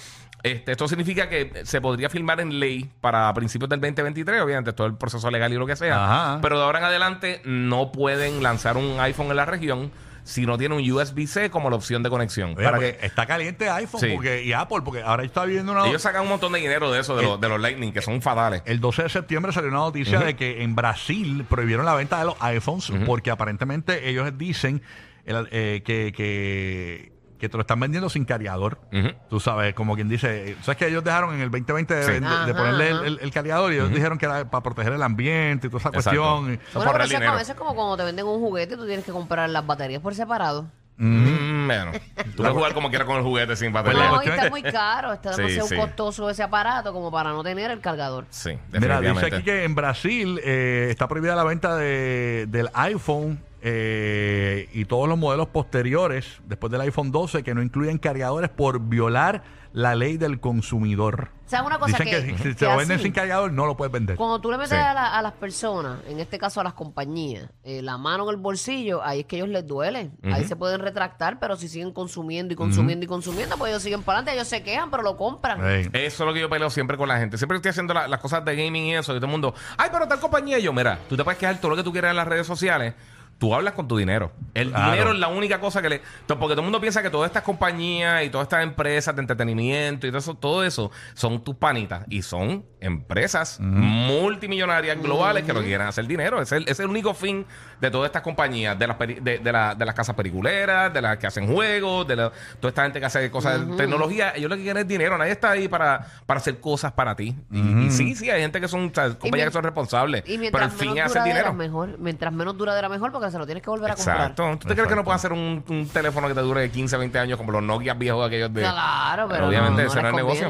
Este, 0.43 0.73
esto 0.73 0.87
significa 0.87 1.29
que 1.29 1.63
se 1.65 1.81
podría 1.81 2.09
firmar 2.11 2.39
en 2.41 2.61
ley 2.61 2.89
para 3.01 3.33
principios 3.35 3.69
del 3.71 3.81
2023, 3.81 4.43
obviamente 4.43 4.73
todo 4.75 4.87
el 4.87 4.95
proceso 4.95 5.31
legal 5.31 5.53
y 5.53 5.57
lo 5.57 5.67
que 5.67 5.75
sea. 5.75 6.05
Ajá. 6.05 6.39
Pero 6.43 6.59
de 6.59 6.65
ahora 6.65 6.79
en 6.81 6.85
adelante 6.85 7.41
no 7.45 7.91
pueden 7.91 8.43
lanzar 8.43 8.77
un 8.77 9.01
iPhone 9.01 9.29
en 9.31 9.37
la 9.37 9.47
región 9.47 9.91
si 10.27 10.45
no 10.45 10.59
tiene 10.59 10.75
un 10.75 10.91
USB-C 10.91 11.51
como 11.51 11.71
la 11.71 11.77
opción 11.77 12.03
de 12.03 12.11
conexión. 12.11 12.55
Oye, 12.57 12.65
para 12.65 12.77
pues, 12.79 12.97
que 12.97 13.07
está 13.07 13.27
caliente 13.27 13.71
iPhone 13.71 14.01
Sí. 14.01 14.09
porque, 14.13 14.43
y 14.43 14.53
Apple, 14.53 14.79
porque 14.85 15.01
ahora 15.03 15.23
está 15.23 15.45
viendo 15.45 15.71
una. 15.73 15.87
ellos 15.87 16.03
sacan 16.03 16.23
un 16.23 16.29
montón 16.29 16.53
de 16.53 16.59
dinero 16.59 16.91
de 16.91 17.01
eso, 17.01 17.17
de, 17.17 17.23
los, 17.23 17.41
de 17.41 17.49
los 17.49 17.61
Lightning, 17.61 17.93
que 17.93 18.03
son 18.03 18.21
fatales. 18.21 18.63
El 18.67 18.81
12 18.81 19.05
de 19.05 19.09
septiembre 19.09 19.53
salió 19.53 19.71
una 19.71 19.79
noticia 19.79 20.19
de 20.19 20.35
que 20.35 20.63
en 20.63 20.75
Brasil 20.75 21.45
prohibieron 21.49 21.87
la 21.87 21.95
venta 21.95 22.19
de 22.19 22.25
los 22.25 22.37
iPhones 22.41 22.93
porque 23.07 23.31
aparentemente 23.31 24.09
ellos 24.09 24.29
dicen 24.37 24.83
el- 25.25 25.49
eh, 25.53 25.83
que, 25.85 26.13
que, 26.13 27.13
que 27.39 27.49
te 27.49 27.57
lo 27.57 27.61
están 27.63 27.79
vendiendo 27.81 28.09
sin 28.09 28.25
cargador. 28.25 28.79
Ujú. 28.93 29.09
Tú 29.29 29.41
sabes, 29.41 29.75
como 29.75 29.95
quien 29.95 30.09
dice, 30.09 30.57
¿sabes 30.63 30.77
que 30.79 30.87
ellos 30.89 31.05
dejaron 31.05 31.35
en 31.35 31.41
el 31.41 31.51
2020 31.51 31.95
de, 31.95 32.03
Sí. 32.05 32.13
de- 32.13 32.21
de 32.21 32.27
Ajá, 32.27 32.53
ponerle 32.55 32.89
el, 32.89 32.97
ajá. 32.97 33.07
el- 33.07 33.19
el 33.23 33.31
cargador 33.33 33.73
y 33.73 33.77
ellos 33.77 33.91
dijeron 33.91 34.19
que 34.19 34.27
era 34.27 34.51
para 34.51 34.63
proteger 34.63 34.93
el 34.93 35.03
ambiente 35.03 35.67
y 35.67 35.71
toda 35.71 35.81
esa 35.81 35.89
Exacto. 35.91 36.21
cuestión? 36.21 36.55
Y- 36.55 36.57
Bueno, 36.75 36.93
pero 36.93 36.97
eso, 36.97 37.03
es 37.05 37.09
dinero. 37.11 37.33
como, 37.33 37.41
eso 37.43 37.53
es 37.53 37.59
como 37.59 37.75
cuando 37.75 37.97
te 37.97 38.05
venden 38.05 38.27
un 38.27 38.41
juguete 38.41 38.75
y 38.75 38.77
tú 38.77 38.87
tienes 38.87 39.05
que 39.05 39.13
comprar 39.13 39.49
las 39.51 39.67
baterías 39.67 40.01
por 40.03 40.15
separado. 40.15 40.67
Mm, 40.99 41.67
bueno, 41.67 41.93
tú 42.37 42.37
puedes 42.37 42.53
jugar 42.55 42.73
como 42.73 42.89
quieras 42.89 43.07
con 43.07 43.19
el 43.19 43.23
juguete 43.23 43.55
sin 43.55 43.71
batería. 43.71 44.09
No, 44.09 44.23
y 44.23 44.29
está 44.29 44.47
es 44.47 44.51
muy 44.51 44.63
caro, 44.63 45.13
está 45.13 45.35
Sí, 45.35 45.43
demasiado 45.43 45.69
sí. 45.69 45.77
costoso 45.77 46.31
ese 46.31 46.43
aparato 46.43 46.91
como 46.95 47.11
para 47.13 47.31
no 47.33 47.43
tener 47.45 47.71
el 47.71 47.81
cargador. 47.81 48.25
Sí, 48.31 48.59
Mira, 48.73 49.03
dice 49.03 49.27
aquí 49.27 49.43
que 49.43 49.65
en 49.65 49.75
Brasil 49.75 50.41
eh, 50.43 50.87
está 50.91 51.07
prohibida 51.07 51.37
la 51.37 51.45
venta 51.45 51.77
de, 51.77 52.47
del 52.49 52.71
iPhone 52.73 53.39
eh, 53.63 54.69
y 54.73 54.85
todos 54.85 55.09
los 55.09 55.19
modelos 55.19 55.49
posteriores 55.49 56.41
después 56.47 56.71
del 56.71 56.81
iPhone 56.83 57.11
12 57.13 57.43
que 57.43 57.55
no 57.55 57.63
incluyen 57.63 57.99
cargadores 57.99 58.51
por 58.51 58.81
violar 58.81 59.43
la 59.73 59.95
ley 59.95 60.17
del 60.17 60.41
consumidor. 60.41 61.31
¿Sabes 61.45 61.67
una 61.67 61.79
cosa 61.79 61.99
Dicen 61.99 62.07
que, 62.25 62.33
que- 62.33 62.37
si 62.43 62.43
que 62.43 62.55
te 62.55 62.65
lo 62.65 62.77
venden 62.79 62.95
así? 62.97 63.05
sin 63.05 63.13
cargador 63.13 63.53
no 63.53 63.67
lo 63.67 63.77
puedes 63.77 63.93
vender. 63.93 64.17
Cuando 64.17 64.41
tú 64.41 64.51
le 64.51 64.57
metes 64.57 64.71
Sí. 64.71 64.77
a, 64.77 64.95
la- 64.95 65.19
a 65.19 65.21
las 65.23 65.33
personas, 65.35 65.99
en 66.09 66.19
este 66.19 66.39
caso 66.39 66.61
a 66.61 66.65
las 66.65 66.73
compañías, 66.73 67.51
eh, 67.63 67.83
la 67.83 67.99
mano 67.99 68.25
en 68.25 68.31
el 68.31 68.37
bolsillo, 68.37 69.05
ahí 69.05 69.21
es 69.21 69.27
que 69.27 69.37
ellos 69.37 69.51
les 69.51 69.67
duele. 69.67 70.11
Ahí 70.25 70.45
se 70.45 70.57
pueden 70.57 70.81
retractar, 70.81 71.39
pero 71.39 71.57
si 71.57 71.69
siguen 71.69 71.93
consumiendo 71.93 72.55
y 72.55 72.57
consumiendo 72.57 73.05
y 73.05 73.07
consumiendo, 73.07 73.57
pues 73.59 73.71
ellos 73.71 73.83
siguen 73.83 74.03
para 74.03 74.21
adelante, 74.21 74.35
ellos 74.39 74.49
se 74.49 74.63
quejan, 74.63 74.91
pero 74.91 75.03
lo 75.03 75.17
compran. 75.19 75.61
Eso 75.67 75.93
es 75.93 76.21
lo 76.21 76.33
que 76.33 76.41
yo 76.41 76.49
peleo 76.49 76.71
siempre 76.71 76.97
con 76.97 77.07
la 77.09 77.19
gente. 77.19 77.37
Siempre 77.37 77.57
que 77.57 77.59
estoy 77.59 77.71
haciendo 77.71 77.93
la- 77.93 78.09
las 78.09 78.21
cosas 78.21 78.45
de 78.47 78.57
gaming 78.57 78.85
y 78.87 78.95
eso, 78.97 79.13
y 79.13 79.17
todo 79.17 79.27
el 79.27 79.33
mundo, 79.33 79.55
ay, 79.77 79.91
pero 79.93 80.09
tal 80.09 80.19
compañía. 80.21 80.59
Y 80.59 80.63
yo, 80.63 80.73
mira, 80.73 80.99
tú 81.09 81.17
te 81.19 81.23
puedes 81.23 81.39
quejar 81.39 81.61
todo 81.61 81.71
lo 81.73 81.77
que 81.77 81.83
tú 81.83 81.93
quieras 81.93 82.11
en 82.13 82.17
las 82.17 82.27
redes 82.27 82.47
sociales. 82.47 82.95
Tú 83.39 83.55
hablas 83.55 83.75
con 83.75 83.87
tu 83.87 83.97
dinero. 83.99 84.33
El 84.55 84.71
Claro. 84.71 84.93
dinero 84.93 85.13
es 85.13 85.19
la 85.19 85.29
única 85.29 85.61
cosa 85.61 85.83
que 85.83 85.89
le. 85.91 86.01
Porque 86.27 86.39
todo 86.55 86.61
el 86.61 86.63
mundo 86.63 86.81
piensa 86.81 87.03
que 87.03 87.11
todas 87.11 87.29
estas 87.29 87.43
compañías 87.43 88.25
y 88.25 88.31
todas 88.31 88.47
estas 88.47 88.63
empresas 88.63 89.15
de 89.15 89.21
entretenimiento 89.21 90.07
y 90.07 90.11
todo 90.11 90.19
eso, 90.19 90.35
todo 90.35 90.65
eso 90.65 90.91
son 91.15 91.45
tus 91.45 91.55
panitas. 91.57 92.05
Y 92.09 92.23
son 92.23 92.65
empresas 92.81 93.59
multimillonarias 93.61 95.01
globales 95.03 95.45
que 95.45 95.53
lo 95.53 95.61
que 95.61 95.67
quieren 95.67 95.87
hacer 95.87 96.07
dinero. 96.07 96.41
Es 96.41 96.53
el, 96.53 96.67
es 96.69 96.81
el 96.81 96.87
único 96.87 97.15
fin 97.15 97.45
de 97.81 97.91
todas 97.91 98.07
estas 98.09 98.23
compañías, 98.23 98.79
de 98.79 98.87
las, 98.87 98.97
peri- 98.99 99.21
de, 99.21 99.39
de 99.39 99.53
la- 99.53 99.75
de 99.75 99.85
las 99.85 99.95
casas 99.95 100.15
peliculeras, 100.17 100.93
de 100.93 101.03
las 101.03 101.19
que 101.19 101.27
hacen 101.27 101.53
juegos, 101.53 102.07
de 102.09 102.17
la- 102.17 102.33
toda 102.61 102.69
esta 102.71 102.83
gente 102.85 103.01
que 103.01 103.07
hace 103.07 103.31
cosas 103.31 103.67
de 103.69 103.77
tecnología. 103.77 104.33
Ellos 104.35 104.49
lo 104.51 104.57
que 104.57 104.63
quieren 104.63 104.83
es 104.83 104.89
dinero. 104.89 105.19
Nadie 105.19 105.33
está 105.33 105.51
ahí 105.51 105.69
para, 105.69 106.07
para 106.25 106.41
hacer 106.41 106.59
cosas 106.61 106.93
para 106.93 107.15
ti. 107.15 107.37
Y, 107.51 107.87
y 107.87 107.91
sí, 107.91 108.15
sí, 108.15 108.31
hay 108.31 108.41
gente 108.41 108.61
que 108.61 108.69
son 108.69 108.87
o 108.87 108.95
sea, 108.95 109.11
compañías 109.19 109.49
que 109.49 109.53
son 109.53 109.65
responsables. 109.65 110.23
Y 110.27 110.39
Pero 110.51 110.65
el 110.65 110.71
fin 110.71 110.97
es 110.97 111.05
hacer 111.05 111.23
dinero. 111.25 111.53
mejor. 111.53 111.99
Mientras 111.99 112.33
menos 112.33 112.57
duradera, 112.57 112.89
mejor, 112.89 113.13
porque 113.13 113.26
se 113.31 113.39
lo 113.39 113.47
tienes 113.47 113.63
que 113.63 113.71
volver 113.71 113.91
a 113.91 113.95
comprar. 113.95 114.17
Exacto. 114.17 114.59
¿Tú 114.61 114.69
te 114.69 114.75
crees 114.75 114.89
que 114.89 114.97
no 114.97 115.05
puedes 115.05 115.19
hacer 115.19 115.33
un, 115.33 115.65
un 115.69 115.89
teléfono 115.89 116.29
que 116.29 116.35
te 116.35 116.41
dure 116.41 116.71
15, 116.71 116.97
20 116.97 117.19
años 117.19 117.37
como 117.37 117.53
los 117.53 117.63
Nokia 117.63 117.95
viejos 117.95 118.27
aquellos 118.27 118.53
de... 118.53 118.63
Claro, 118.63 119.29
pero 119.29 119.49
obviamente 119.49 119.83
no, 119.83 119.89
no 119.89 119.93
eso 119.93 120.03
no 120.03 120.09
es 120.09 120.15
negocio. 120.15 120.49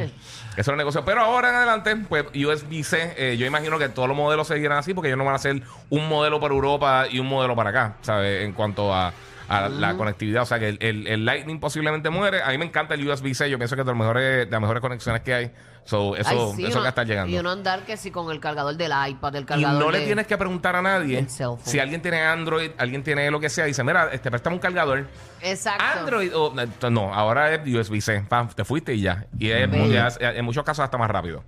Eso 0.56 0.70
no 0.70 0.74
es 0.74 0.78
negocio. 0.78 1.04
Pero 1.04 1.20
ahora 1.20 1.50
en 1.50 1.56
adelante, 1.56 1.96
pues 2.08 2.24
USB-C, 2.34 3.14
eh, 3.16 3.36
yo 3.36 3.46
imagino 3.46 3.78
que 3.78 3.88
todos 3.88 4.08
los 4.08 4.16
modelos 4.16 4.48
seguirán 4.48 4.78
así 4.78 4.94
porque 4.94 5.08
ellos 5.08 5.18
no 5.18 5.24
van 5.24 5.34
a 5.34 5.36
hacer 5.36 5.62
un 5.90 6.08
modelo 6.08 6.40
para 6.40 6.54
Europa 6.54 7.06
y 7.10 7.18
un 7.18 7.28
modelo 7.28 7.54
para 7.54 7.70
acá, 7.70 7.96
¿sabes? 8.02 8.44
En 8.44 8.52
cuanto 8.52 8.94
a, 8.94 9.12
a 9.48 9.68
la 9.68 9.96
conectividad. 9.96 10.42
O 10.42 10.46
sea, 10.46 10.58
que 10.58 10.68
el, 10.70 10.78
el- 10.80 11.06
el 11.06 11.24
Lightning 11.24 11.60
posiblemente 11.60 12.10
muere. 12.10 12.42
A 12.42 12.48
mí 12.50 12.58
me 12.58 12.64
encanta 12.64 12.94
el 12.94 13.08
USB-C. 13.08 13.48
Yo 13.50 13.58
pienso 13.58 13.76
que 13.76 13.82
es 13.82 13.86
de, 13.86 13.92
los 13.92 13.98
mejores, 13.98 14.46
de 14.46 14.50
las 14.50 14.60
mejores 14.60 14.80
conexiones 14.80 15.22
que 15.22 15.34
hay. 15.34 15.52
So, 15.84 16.16
eso 16.16 16.52
Ay, 16.58 16.64
eso 16.64 16.82
que 16.82 16.88
está 16.88 17.04
llegando. 17.04 17.32
Y 17.32 17.38
uno 17.38 17.50
andar 17.52 17.84
que 17.84 17.96
si 17.96 18.10
con 18.10 18.32
el 18.32 18.40
cargador 18.40 18.76
del 18.76 18.90
iPad, 19.08 19.32
del 19.32 19.44
Y 19.44 19.46
cargador 19.46 19.80
no 19.84 19.90
le 19.92 20.00
tienes 20.04 20.26
que 20.26 20.36
preguntar 20.36 20.74
a 20.74 20.82
nadie 20.82 21.26
si 21.62 21.78
alguien 21.78 22.02
tiene 22.02 22.22
Android, 22.22 22.72
alguien 22.76 23.04
tiene 23.04 23.30
lo 23.30 23.38
que 23.38 23.48
sea. 23.48 23.66
Dice, 23.66 23.84
mira, 23.84 24.08
este, 24.12 24.28
préstame 24.28 24.56
un 24.56 24.60
cargador. 24.60 25.06
Exacto. 25.42 25.84
Android, 26.00 26.32
o- 26.36 26.52
no, 26.90 27.14
ahora 27.14 27.54
es 27.54 27.60
USB-C. 27.72 28.24
Te 28.56 28.64
fuiste 28.64 28.94
y 28.94 29.00
ya. 29.02 29.26
Y 29.38 29.50
es, 29.50 29.70
Bello. 29.70 29.86
ya 29.92 30.08
es- 30.08 30.18
en 30.20 30.44
muchos 30.44 30.64
casos 30.64 30.82
hasta 30.82 30.98
más 30.98 31.08
rápido. 31.08 31.44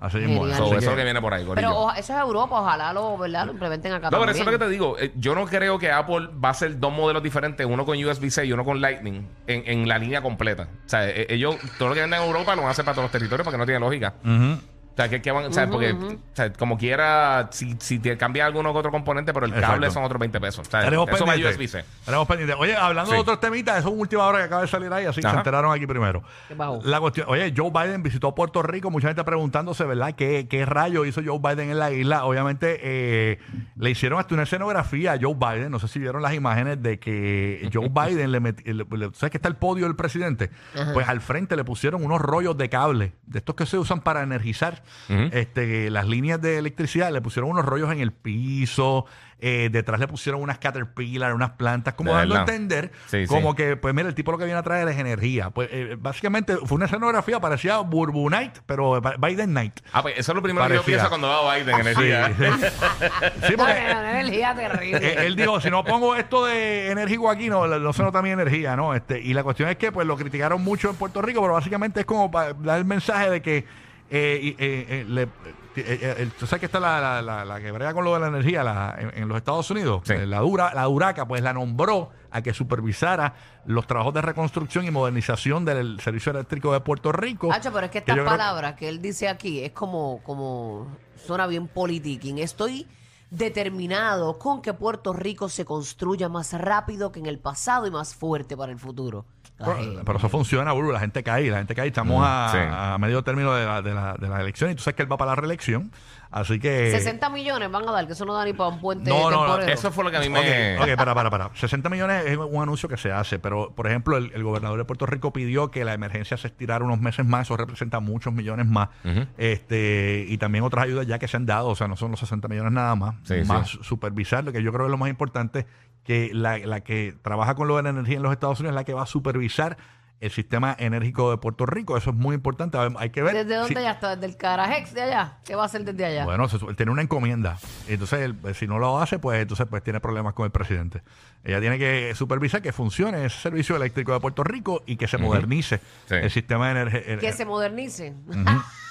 Así 0.00 0.16
mismo. 0.16 0.40
Genial. 0.44 0.50
es. 0.52 0.56
So, 0.56 0.64
Así 0.64 0.70
eso 0.72 0.78
es 0.78 0.84
lo 0.86 0.90
que- 0.92 0.96
que 0.96 1.04
viene 1.04 1.20
por 1.20 1.34
ahí, 1.34 1.42
Pero 1.42 1.54
Corillo. 1.54 1.76
oja- 1.76 1.98
eso 1.98 2.12
es 2.14 2.18
Europa, 2.20 2.60
ojalá 2.62 2.92
lo, 2.94 3.18
¿verdad? 3.18 3.44
lo 3.46 3.52
implementen 3.52 3.92
acá 3.92 4.10
No, 4.10 4.18
pero 4.18 4.30
eso 4.32 4.40
es 4.40 4.46
lo 4.46 4.52
que 4.52 4.58
te 4.58 4.68
digo. 4.70 4.96
Eh, 4.98 5.12
Yo 5.16 5.34
no 5.34 5.44
creo 5.46 5.78
que 5.78 5.92
Apple 5.92 6.28
va 6.42 6.48
a 6.48 6.52
hacer 6.52 6.78
dos 6.80 6.92
modelos 6.92 7.22
diferentes, 7.22 7.66
uno 7.66 7.84
con 7.84 8.02
USB-C 8.02 8.46
y 8.46 8.52
uno 8.52 8.64
con 8.64 8.80
Lightning, 8.80 9.26
en, 9.46 9.62
en 9.66 9.86
la 9.88 9.98
línea 9.98 10.22
completa. 10.22 10.68
O 10.86 10.88
sea, 10.88 11.08
eh, 11.08 11.26
ellos, 11.28 11.56
todo 11.78 11.88
lo 11.90 11.94
que 11.94 12.00
venden 12.00 12.20
en 12.20 12.26
Europa 12.26 12.54
lo 12.54 12.62
van 12.62 12.68
a 12.68 12.70
hacer 12.72 12.84
para 12.84 12.94
todos 12.94 13.04
los 13.04 13.12
territorios 13.12 13.44
porque 13.44 13.58
no 13.58 13.66
tiene 13.66 13.78
lógica. 13.80 14.14
Ujú. 14.24 14.58
O 14.92 14.96
sea, 14.96 15.08
que, 15.08 15.22
que 15.22 15.30
van, 15.30 15.46
o 15.46 15.52
sea, 15.52 15.68
porque, 15.70 15.92
o 15.92 16.18
sea, 16.34 16.52
como 16.52 16.76
quiera, 16.76 17.48
si, 17.52 17.74
si 17.78 17.98
te 18.00 18.18
cambia 18.18 18.44
alguno 18.44 18.72
que 18.72 18.78
otro 18.80 18.90
componente, 18.90 19.32
pero 19.32 19.46
el 19.46 19.52
Exacto. 19.52 19.72
cable 19.74 19.90
son 19.90 20.04
otros 20.04 20.18
20 20.20 20.40
pesos. 20.40 20.66
O 20.66 20.70
sea, 20.70 20.80
Tenemos 20.84 21.08
eso 21.08 21.24
va 21.24 21.32
pendiente. 21.32 21.56
USB-C. 21.56 21.84
Tenemos 22.04 22.28
pendiente. 22.28 22.54
Oye, 22.58 22.76
hablando 22.76 23.10
Sí. 23.10 23.16
de 23.16 23.20
otros 23.22 23.40
temitas, 23.40 23.78
eso 23.78 23.88
es 23.88 23.92
una 23.94 24.00
última 24.02 24.26
hora 24.26 24.38
que 24.38 24.44
acaba 24.44 24.62
de 24.62 24.68
salir 24.68 24.92
ahí, 24.92 25.06
así 25.06 25.20
Ajá. 25.20 25.30
se 25.30 25.36
enteraron 25.38 25.72
aquí 25.72 25.86
primero. 25.86 26.22
¿Qué 26.48 26.54
pasó? 26.54 26.80
La 26.84 27.00
cuestión, 27.00 27.26
oye, 27.30 27.54
Joe 27.56 27.70
Biden 27.70 28.02
visitó 28.02 28.34
Puerto 28.34 28.62
Rico, 28.62 28.90
mucha 28.90 29.08
gente 29.08 29.24
preguntándose, 29.24 29.84
¿verdad? 29.84 30.14
¿Qué, 30.14 30.46
qué 30.50 30.66
rayo 30.66 31.04
hizo 31.06 31.22
Joe 31.24 31.38
Biden 31.38 31.70
en 31.70 31.78
la 31.78 31.92
isla? 31.92 32.24
Obviamente 32.26 32.78
eh, 32.82 33.38
le 33.76 33.90
hicieron 33.90 34.18
hasta 34.18 34.34
una 34.34 34.42
escenografía 34.42 35.12
a 35.12 35.18
Joe 35.20 35.34
Biden, 35.34 35.70
no 35.70 35.78
sé 35.78 35.88
si 35.88 35.98
vieron 35.98 36.20
las 36.20 36.34
imágenes 36.34 36.82
de 36.82 36.98
que 36.98 37.70
Joe 37.72 37.88
Biden 38.08 38.32
le 38.32 38.40
metió, 38.40 38.74
¿sabes 39.14 39.30
que 39.30 39.38
está 39.38 39.48
el 39.48 39.56
podio 39.56 39.86
del 39.86 39.96
presidente? 39.96 40.50
Pues 40.92 41.08
al 41.08 41.20
frente 41.22 41.56
le 41.56 41.64
pusieron 41.64 42.04
unos 42.04 42.20
rollos 42.20 42.56
de 42.58 42.68
cable, 42.68 43.12
de 43.26 43.38
estos 43.38 43.54
que 43.54 43.64
se 43.64 43.78
usan 43.78 44.00
para 44.00 44.22
energizar 44.22 44.79
este, 45.08 45.90
las 45.90 46.06
líneas 46.06 46.40
de 46.40 46.58
electricidad, 46.58 47.12
le 47.12 47.20
pusieron 47.20 47.50
unos 47.50 47.64
rollos 47.64 47.90
en 47.92 48.00
el 48.00 48.12
piso, 48.12 49.06
eh, 49.42 49.70
detrás 49.72 49.98
le 49.98 50.06
pusieron 50.06 50.42
unas 50.42 50.58
caterpillar, 50.58 51.32
unas 51.32 51.52
plantas, 51.52 51.94
como 51.94 52.10
De 52.12 52.18
dando 52.18 52.36
a 52.36 52.40
entender, 52.40 52.92
Sí, 53.06 53.22
sí. 53.22 53.26
como 53.26 53.54
que, 53.54 53.76
pues 53.76 53.94
mira, 53.94 54.06
el 54.08 54.14
tipo 54.14 54.32
lo 54.32 54.36
que 54.38 54.44
viene 54.44 54.58
a 54.58 54.62
traer 54.62 54.86
es 54.88 54.98
energía. 54.98 55.48
Pues 55.50 55.68
eh, 55.72 55.96
básicamente 55.98 56.56
fue 56.58 56.76
una 56.76 56.84
escenografía, 56.84 57.40
parecía 57.40 57.78
Burbu 57.78 58.28
Night, 58.28 58.58
pero 58.66 59.00
Bi- 59.00 59.28
Biden 59.28 59.54
Night. 59.54 59.80
Ah, 59.92 60.02
pues 60.02 60.18
eso 60.18 60.32
es 60.32 60.36
lo 60.36 60.42
primero 60.42 60.66
que 60.66 60.74
yo 60.74 60.80
Parecía. 60.82 60.94
pienso 60.96 61.08
cuando 61.08 61.28
veo 61.28 61.50
a 61.50 61.56
Biden, 61.56 61.80
energía. 61.80 62.32
Sí, 63.46 63.54
porque 63.56 63.90
energía 63.90 64.54
terrible. 64.54 64.98
eh, 65.08 65.26
él 65.26 65.36
dijo, 65.36 65.60
si 65.60 65.70
no 65.70 65.84
pongo 65.84 66.14
esto 66.16 66.44
de 66.44 66.90
enérgico 66.90 67.30
aquí, 67.30 67.48
no, 67.48 67.66
no 67.66 67.92
se 67.92 68.02
nota 68.02 68.20
mi 68.22 68.30
energía, 68.30 68.76
¿no? 68.76 68.94
Este, 68.94 69.20
y 69.20 69.32
la 69.32 69.42
cuestión 69.42 69.68
es 69.70 69.76
que 69.76 69.90
pues 69.92 70.06
lo 70.06 70.16
criticaron 70.16 70.62
mucho 70.62 70.90
en 70.90 70.96
Puerto 70.96 71.22
Rico, 71.22 71.40
pero 71.40 71.54
básicamente 71.54 72.00
es 72.00 72.06
como 72.06 72.30
para 72.30 72.52
dar 72.52 72.78
el 72.78 72.84
mensaje 72.84 73.30
de 73.30 73.40
que 73.42 73.64
eh, 74.10 74.40
y, 74.42 74.48
eh, 74.50 74.56
eh, 74.58 75.04
le- 75.08 75.22
eh, 75.22 75.28
eh, 75.76 76.30
tú 76.38 76.46
sabes 76.46 76.60
que 76.60 76.66
está 76.66 76.80
la, 76.80 77.00
la, 77.00 77.22
la, 77.22 77.44
la 77.44 77.60
que 77.60 77.70
brega 77.70 77.94
con 77.94 78.04
lo 78.04 78.12
de 78.14 78.20
la 78.20 78.26
energía 78.26 78.64
la- 78.64 78.96
en, 78.98 79.22
en 79.22 79.28
los 79.28 79.36
Estados 79.38 79.70
Unidos, 79.70 80.02
Sí. 80.04 80.14
Eh, 80.14 80.26
la 80.26 80.40
dura, 80.40 80.74
la 80.74 80.84
Duraca, 80.84 81.26
pues 81.28 81.42
la 81.42 81.52
nombró 81.52 82.10
a 82.32 82.42
que 82.42 82.52
supervisara 82.52 83.34
los 83.66 83.86
trabajos 83.86 84.12
de 84.14 84.22
reconstrucción 84.22 84.84
y 84.84 84.90
modernización 84.90 85.64
del 85.64 86.00
servicio 86.00 86.32
eléctrico 86.32 86.72
de 86.72 86.80
Puerto 86.80 87.12
Rico. 87.12 87.52
Hacho, 87.52 87.72
pero 87.72 87.86
es 87.86 87.92
que 87.92 87.98
estas 87.98 88.16
que- 88.16 88.22
palabras 88.22 88.74
que 88.74 88.88
él 88.88 89.00
dice 89.00 89.28
aquí 89.28 89.62
es 89.64 89.72
como, 89.72 90.20
como 90.24 90.86
suena 91.24 91.46
bien 91.46 91.68
politiquín. 91.68 92.38
Estoy 92.38 92.86
determinado 93.30 94.38
con 94.38 94.60
que 94.60 94.74
Puerto 94.74 95.12
Rico 95.12 95.48
se 95.48 95.64
construya 95.64 96.28
más 96.28 96.52
rápido 96.52 97.10
que 97.12 97.20
en 97.20 97.26
el 97.26 97.38
pasado 97.38 97.86
y 97.86 97.90
más 97.90 98.14
fuerte 98.14 98.56
para 98.56 98.72
el 98.72 98.78
futuro. 98.78 99.24
Pero, 99.64 100.18
eso 100.18 100.28
funciona, 100.28 100.72
Burbu, 100.72 100.92
la 100.92 101.00
gente 101.00 101.22
cae, 101.22 101.50
la 101.50 101.58
gente 101.58 101.74
cae. 101.74 101.88
Estamos 101.88 102.22
a, 102.26 102.48
sí. 102.52 102.58
a 102.58 102.96
medio 102.98 103.22
término 103.22 103.54
de 103.54 103.64
la, 103.64 103.82
de, 103.82 103.94
la, 103.94 104.14
de 104.14 104.28
la 104.28 104.40
elección 104.40 104.70
y 104.70 104.74
tú 104.74 104.82
sabes 104.82 104.96
que 104.96 105.02
él 105.02 105.12
va 105.12 105.16
para 105.16 105.32
la 105.32 105.36
reelección. 105.36 105.90
Así 106.30 106.60
que. 106.60 106.92
60 106.92 107.28
millones 107.30 107.70
van 107.70 107.88
a 107.88 107.92
dar, 107.92 108.06
que 108.06 108.12
eso 108.12 108.24
no 108.24 108.34
da 108.34 108.44
ni 108.44 108.52
para 108.52 108.68
un 108.70 108.80
puente 108.80 109.10
No, 109.10 109.30
no, 109.30 109.46
no. 109.46 109.58
Eso 109.58 109.90
fue 109.90 110.04
lo 110.04 110.10
que 110.10 110.16
a 110.16 110.20
mí 110.20 110.28
me... 110.28 110.76
Ok, 110.78 110.82
ok, 110.88 110.96
para, 110.96 111.14
para, 111.14 111.30
para. 111.30 111.50
60 111.54 111.88
millones 111.88 112.24
es 112.26 112.36
un 112.36 112.62
anuncio 112.62 112.88
que 112.88 112.96
se 112.96 113.10
hace, 113.10 113.38
pero 113.38 113.72
por 113.74 113.88
ejemplo, 113.88 114.16
el, 114.16 114.30
el 114.32 114.44
gobernador 114.44 114.78
de 114.78 114.84
Puerto 114.84 115.06
Rico 115.06 115.32
pidió 115.32 115.70
que 115.70 115.84
la 115.84 115.92
emergencia 115.92 116.36
se 116.36 116.46
estirara 116.46 116.84
unos 116.84 117.00
meses 117.00 117.26
más, 117.26 117.48
eso 117.48 117.56
representa 117.56 117.98
muchos 118.00 118.32
millones 118.32 118.66
más. 118.66 118.90
este 119.38 120.24
Y 120.28 120.38
también 120.38 120.62
otras 120.64 120.84
ayudas 120.84 121.06
ya 121.06 121.18
que 121.18 121.26
se 121.26 121.36
han 121.36 121.46
dado, 121.46 121.68
o 121.68 121.74
sea, 121.74 121.88
no 121.88 121.96
son 121.96 122.12
los 122.12 122.20
60 122.20 122.46
millones 122.46 122.72
nada 122.72 122.94
más. 122.94 123.16
Sí, 123.24 123.42
más 123.46 123.70
sí. 123.70 123.78
supervisar, 123.82 124.44
lo 124.44 124.52
que 124.52 124.62
yo 124.62 124.70
creo 124.72 124.84
que 124.84 124.88
es 124.88 124.92
lo 124.92 124.98
más 124.98 125.10
importante, 125.10 125.66
que 126.04 126.30
la, 126.32 126.58
la 126.58 126.80
que 126.80 127.14
trabaja 127.22 127.54
con 127.54 127.68
lo 127.68 127.76
de 127.76 127.82
la 127.84 127.90
energía 127.90 128.16
en 128.16 128.22
los 128.22 128.32
Estados 128.32 128.60
Unidos 128.60 128.72
es 128.72 128.76
la 128.76 128.84
que 128.84 128.94
va 128.94 129.02
a 129.02 129.06
supervisar 129.06 129.76
el 130.20 130.30
sistema 130.30 130.76
enérgico 130.78 131.30
de 131.30 131.38
Puerto 131.38 131.64
Rico. 131.64 131.96
Eso 131.96 132.10
es 132.10 132.16
muy 132.16 132.34
importante. 132.34 132.76
A 132.76 132.82
ver, 132.82 132.92
Hay 132.98 133.08
que 133.08 133.22
ver. 133.22 133.32
¿Desde 133.34 133.54
dónde 133.56 133.74
si- 133.74 133.82
ya 133.82 133.92
está? 133.92 134.16
¿Desde 134.16 134.26
el 134.26 134.36
Carajex 134.36 134.92
de 134.92 135.00
allá? 135.00 135.38
¿Qué 135.46 135.54
va 135.54 135.62
a 135.62 135.64
hacer 135.66 135.82
desde 135.82 136.04
allá? 136.04 136.24
bueno, 136.26 136.46
se 136.46 136.58
tiene 136.74 136.92
una 136.92 137.00
encomienda. 137.00 137.58
Entonces, 137.88 138.20
él, 138.20 138.34
pues, 138.34 138.58
si 138.58 138.66
no 138.66 138.78
lo 138.78 138.98
hace, 139.00 139.18
pues 139.18 139.40
entonces 139.40 139.66
pues 139.70 139.82
tiene 139.82 139.98
problemas 140.00 140.34
con 140.34 140.44
el 140.44 140.50
presidente. 140.50 141.02
Ella 141.42 141.58
tiene 141.60 141.78
que 141.78 142.14
supervisar 142.14 142.60
que 142.60 142.70
funcione 142.72 143.24
ese 143.24 143.38
servicio 143.40 143.76
eléctrico 143.76 144.12
de 144.12 144.20
Puerto 144.20 144.44
Rico 144.44 144.82
y 144.84 144.96
que 144.96 145.08
se 145.08 145.16
modernice 145.16 145.80
Sí. 146.06 146.14
el 146.16 146.30
sistema 146.30 146.66
de 146.66 146.80
energía. 146.82 147.16
que 147.18 147.32
se 147.32 147.46
modernice. 147.46 148.12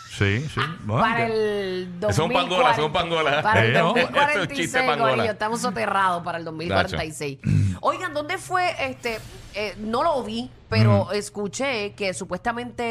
Sí, 0.10 0.42
sí. 0.50 0.60
Bueno, 0.86 1.02
para 1.02 1.28
el 1.28 2.00
2040. 2.00 2.10
Eso 2.10 2.22
es 2.24 2.28
un 2.28 2.34
pangola, 2.34 2.72
eso 2.72 2.82
es 2.82 2.88
un 2.88 2.94
pangola. 2.94 3.42
Para 3.42 3.62
el 3.66 3.74
Sí, 3.74 3.80
¿no? 3.80 3.84
2046, 3.94 4.30
Eso 4.34 4.42
es 4.44 4.50
un 4.50 4.56
chiste 4.56 4.80
pangola. 4.88 5.12
corillo, 5.12 5.32
estamos 5.32 5.62
soterrados 5.62 6.24
para 6.24 6.38
el 6.40 6.46
2046. 6.46 7.40
Oigan, 7.82 8.14
¿dónde 8.14 8.38
fue 8.38 8.74
este? 8.90 9.20
eh, 9.54 9.76
no 9.80 10.04
lo 10.04 10.22
vi, 10.24 10.50
pero 10.68 11.12
escuché 11.12 11.94
que 11.94 12.14
supuestamente, 12.14 12.84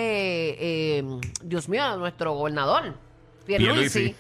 eh, 0.99 1.05
Dios 1.43 1.69
mío, 1.69 1.97
nuestro 1.97 2.33
gobernador, 2.33 2.95
Pierluisi, 3.47 4.15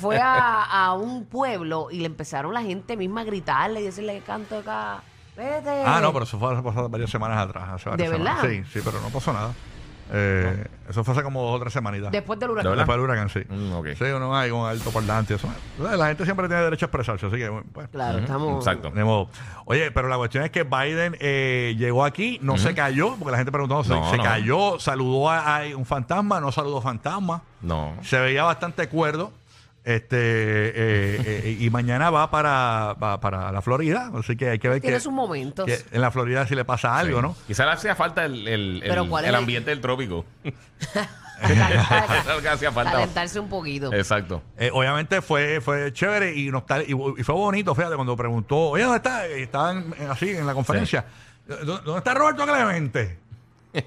fue 0.00 0.18
a, 0.20 0.64
a 0.86 0.92
un 0.94 1.24
pueblo 1.26 1.88
y 1.90 1.98
le 2.00 2.06
empezaron 2.06 2.52
la 2.54 2.62
gente 2.62 2.96
misma 2.96 3.22
a 3.22 3.24
gritarle 3.24 3.80
y 3.80 3.84
decirle 3.84 4.14
que 4.14 4.20
canto 4.20 4.58
acá. 4.58 5.02
Vete. 5.36 5.82
Ah, 5.86 5.98
no, 6.02 6.12
pero 6.12 6.24
eso 6.26 6.38
fue 6.38 6.52
hace 6.52 6.62
pasado 6.62 6.88
varias 6.90 7.10
semanas 7.10 7.38
atrás. 7.38 7.70
hace 7.72 7.88
varias 7.88 8.10
¿De 8.10 8.16
semanas. 8.16 8.42
verdad? 8.42 8.62
Sí, 8.64 8.70
sí, 8.72 8.80
pero 8.84 9.00
no 9.00 9.08
pasó 9.08 9.32
nada. 9.32 9.52
Eh, 10.10 10.66
Eso 10.90 11.04
fue 11.04 11.14
hace 11.14 11.22
como 11.22 11.42
dos 11.42 11.56
o 11.56 11.60
tres 11.60 11.72
semanitas. 11.72 12.10
Después 12.12 12.38
del 12.38 12.48
¿De 12.48 12.52
huracán. 12.54 12.76
Después 12.76 12.96
del 12.96 13.04
huracán, 13.04 13.28
sí. 13.30 13.40
Mm, 13.48 13.72
ok. 13.72 13.86
Sí, 13.96 14.04
uno 14.04 14.36
hay 14.36 14.50
con 14.50 14.68
alto 14.68 14.90
parlante. 14.90 15.34
Eso. 15.34 15.48
La 15.78 16.08
gente 16.08 16.24
siempre 16.24 16.48
tiene 16.48 16.62
derecho 16.64 16.84
a 16.84 16.88
expresarse, 16.88 17.26
así 17.26 17.36
que, 17.36 17.48
bueno, 17.48 17.66
pues. 17.72 17.88
Claro, 17.88 18.18
estamos. 18.18 18.58
Exacto. 18.66 18.90
De 18.90 19.04
modo. 19.04 19.28
Oye, 19.64 19.90
pero 19.90 20.08
la 20.08 20.16
cuestión 20.16 20.44
es 20.44 20.50
que 20.50 20.64
Biden 20.64 21.16
eh, 21.20 21.74
llegó 21.78 22.04
aquí, 22.04 22.38
no 22.42 22.58
se 22.58 22.74
cayó, 22.74 23.16
porque 23.16 23.30
la 23.32 23.38
gente 23.38 23.52
preguntó, 23.52 23.82
¿se, 23.84 23.90
No, 23.90 24.10
se 24.10 24.16
no. 24.18 24.22
cayó? 24.22 24.78
¿Saludó 24.80 25.30
a, 25.30 25.58
a 25.58 25.62
un 25.76 25.86
fantasma? 25.86 26.40
¿No 26.40 26.52
saludó 26.52 26.80
fantasma? 26.82 27.42
No. 27.62 27.94
Se 28.02 28.18
veía 28.18 28.42
bastante 28.44 28.88
cuerdo. 28.88 29.32
Este 29.84 30.16
eh, 30.16 31.22
eh, 31.44 31.56
y 31.58 31.68
mañana 31.70 32.08
va 32.10 32.30
para, 32.30 32.94
va 33.02 33.20
para 33.20 33.50
la 33.50 33.62
Florida, 33.62 34.12
así 34.16 34.36
que 34.36 34.50
hay 34.50 34.58
que 34.60 34.68
ver 34.68 34.80
Tiene 34.80 34.96
que, 34.98 35.00
sus 35.00 35.12
momentos. 35.12 35.66
que 35.66 35.76
en 35.90 36.00
la 36.00 36.12
Florida 36.12 36.46
si 36.46 36.54
le 36.54 36.64
pasa 36.64 36.96
algo, 36.96 37.16
Sí. 37.18 37.22
¿no? 37.22 37.36
Quizá 37.48 37.64
le 37.66 37.72
hacía 37.72 37.96
falta 37.96 38.24
el, 38.24 38.46
el, 38.46 38.80
Pero 38.86 39.02
el- 39.02 39.08
¿cuál 39.08 39.24
el 39.24 39.30
es 39.30 39.34
el- 39.34 39.40
ambiente 39.40 39.70
del 39.70 39.80
trópico. 39.80 40.24
Eso 40.44 40.54
es 42.20 42.26
lo 42.36 42.40
que 42.40 42.48
hacía 42.48 42.70
falta. 42.70 42.92
Calentarse 42.92 43.40
un 43.40 43.48
poquito. 43.48 43.92
Exacto. 43.92 44.40
Eh, 44.56 44.70
obviamente 44.72 45.20
fue, 45.20 45.60
fue 45.60 45.92
chévere 45.92 46.32
y, 46.32 46.50
nostal- 46.52 46.84
y, 46.86 46.92
y 47.20 47.24
fue 47.24 47.34
bonito, 47.34 47.74
fíjate, 47.74 47.96
cuando 47.96 48.16
preguntó, 48.16 48.56
oye, 48.70 48.84
¿dónde 48.84 48.98
está? 48.98 49.26
Y 49.28 49.42
estaban 49.42 49.92
eh, 49.98 50.06
así 50.08 50.30
en 50.30 50.46
la 50.46 50.54
conferencia. 50.54 51.04
¿Dó- 51.48 51.78
¿Dónde 51.80 51.98
está 51.98 52.14
Roberto 52.14 52.46
Clemente? 52.46 53.18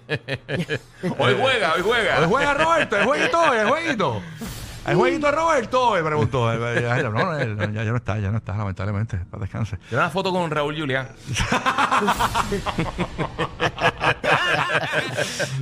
Hoy 1.18 1.36
juega, 1.40 1.74
hoy 1.76 1.82
juega. 1.82 2.20
¿Hoy 2.20 2.26
juega 2.28 2.54
Roberto? 2.56 2.98
¿El 2.98 3.06
jueguito? 3.06 3.54
¿El 3.54 3.68
jueguito? 3.70 4.22
¿El 4.86 4.96
jueguito 4.96 5.26
de 5.28 5.32
Roberto? 5.32 5.92
Me 5.96 6.04
preguntó. 6.04 6.52
Eh, 6.54 6.78
eh, 6.80 6.82
ya, 6.84 7.10
no, 7.10 7.40
eh, 7.40 7.56
ya, 7.74 7.84
ya 7.84 7.92
no 7.92 7.98
está, 7.98 8.20
ya 8.20 8.32
no 8.32 8.38
está, 8.38 8.56
lamentablemente. 8.56 9.18
Para 9.30 9.42
descanse. 9.42 9.78
Tiene 9.90 10.04
una 10.04 10.10
foto 10.12 10.32
con 10.32 10.50
Raúl 10.52 10.78
Julián. 10.78 11.10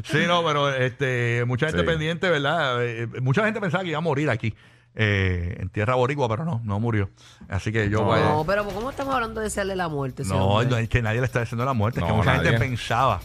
Sí, 0.06 0.20
no, 0.28 0.44
pero 0.44 0.70
este, 0.74 1.44
mucha 1.48 1.68
gente 1.68 1.82
Sí. 1.82 1.88
pendiente, 1.88 2.30
¿verdad? 2.30 2.84
Eh, 2.84 3.08
mucha 3.22 3.44
gente 3.46 3.60
pensaba 3.62 3.84
que 3.84 3.90
iba 3.90 3.98
a 3.98 4.02
morir 4.02 4.30
aquí, 4.30 4.54
eh, 4.96 5.58
en 5.60 5.70
tierra 5.70 5.96
boricua, 5.96 6.28
pero 6.30 6.46
no, 6.46 6.62
no 6.64 6.80
murió. 6.80 7.10
Así 7.50 7.72
que 7.72 7.90
yo... 7.90 8.00
No. 8.02 8.06
pues, 8.08 8.24
No, 8.24 8.44
pero 8.46 8.66
¿cómo 8.66 8.90
estamos 8.90 9.14
hablando 9.16 9.40
de 9.40 9.46
desearle 9.46 9.76
la 9.76 9.88
muerte? 9.88 10.24
a 10.24 10.26
ese 10.26 10.34
no, 10.34 10.46
hombre? 10.46 10.70
no, 10.70 10.78
es 10.78 10.90
que 10.90 11.02
nadie 11.02 11.20
le 11.20 11.26
está 11.26 11.40
diciendo 11.42 11.66
la 11.66 11.74
muerte, 11.74 12.00
es 12.00 12.06
que 12.06 12.12
No, 12.12 12.18
mucha 12.18 12.36
gente 12.36 12.58
pensaba. 12.60 13.22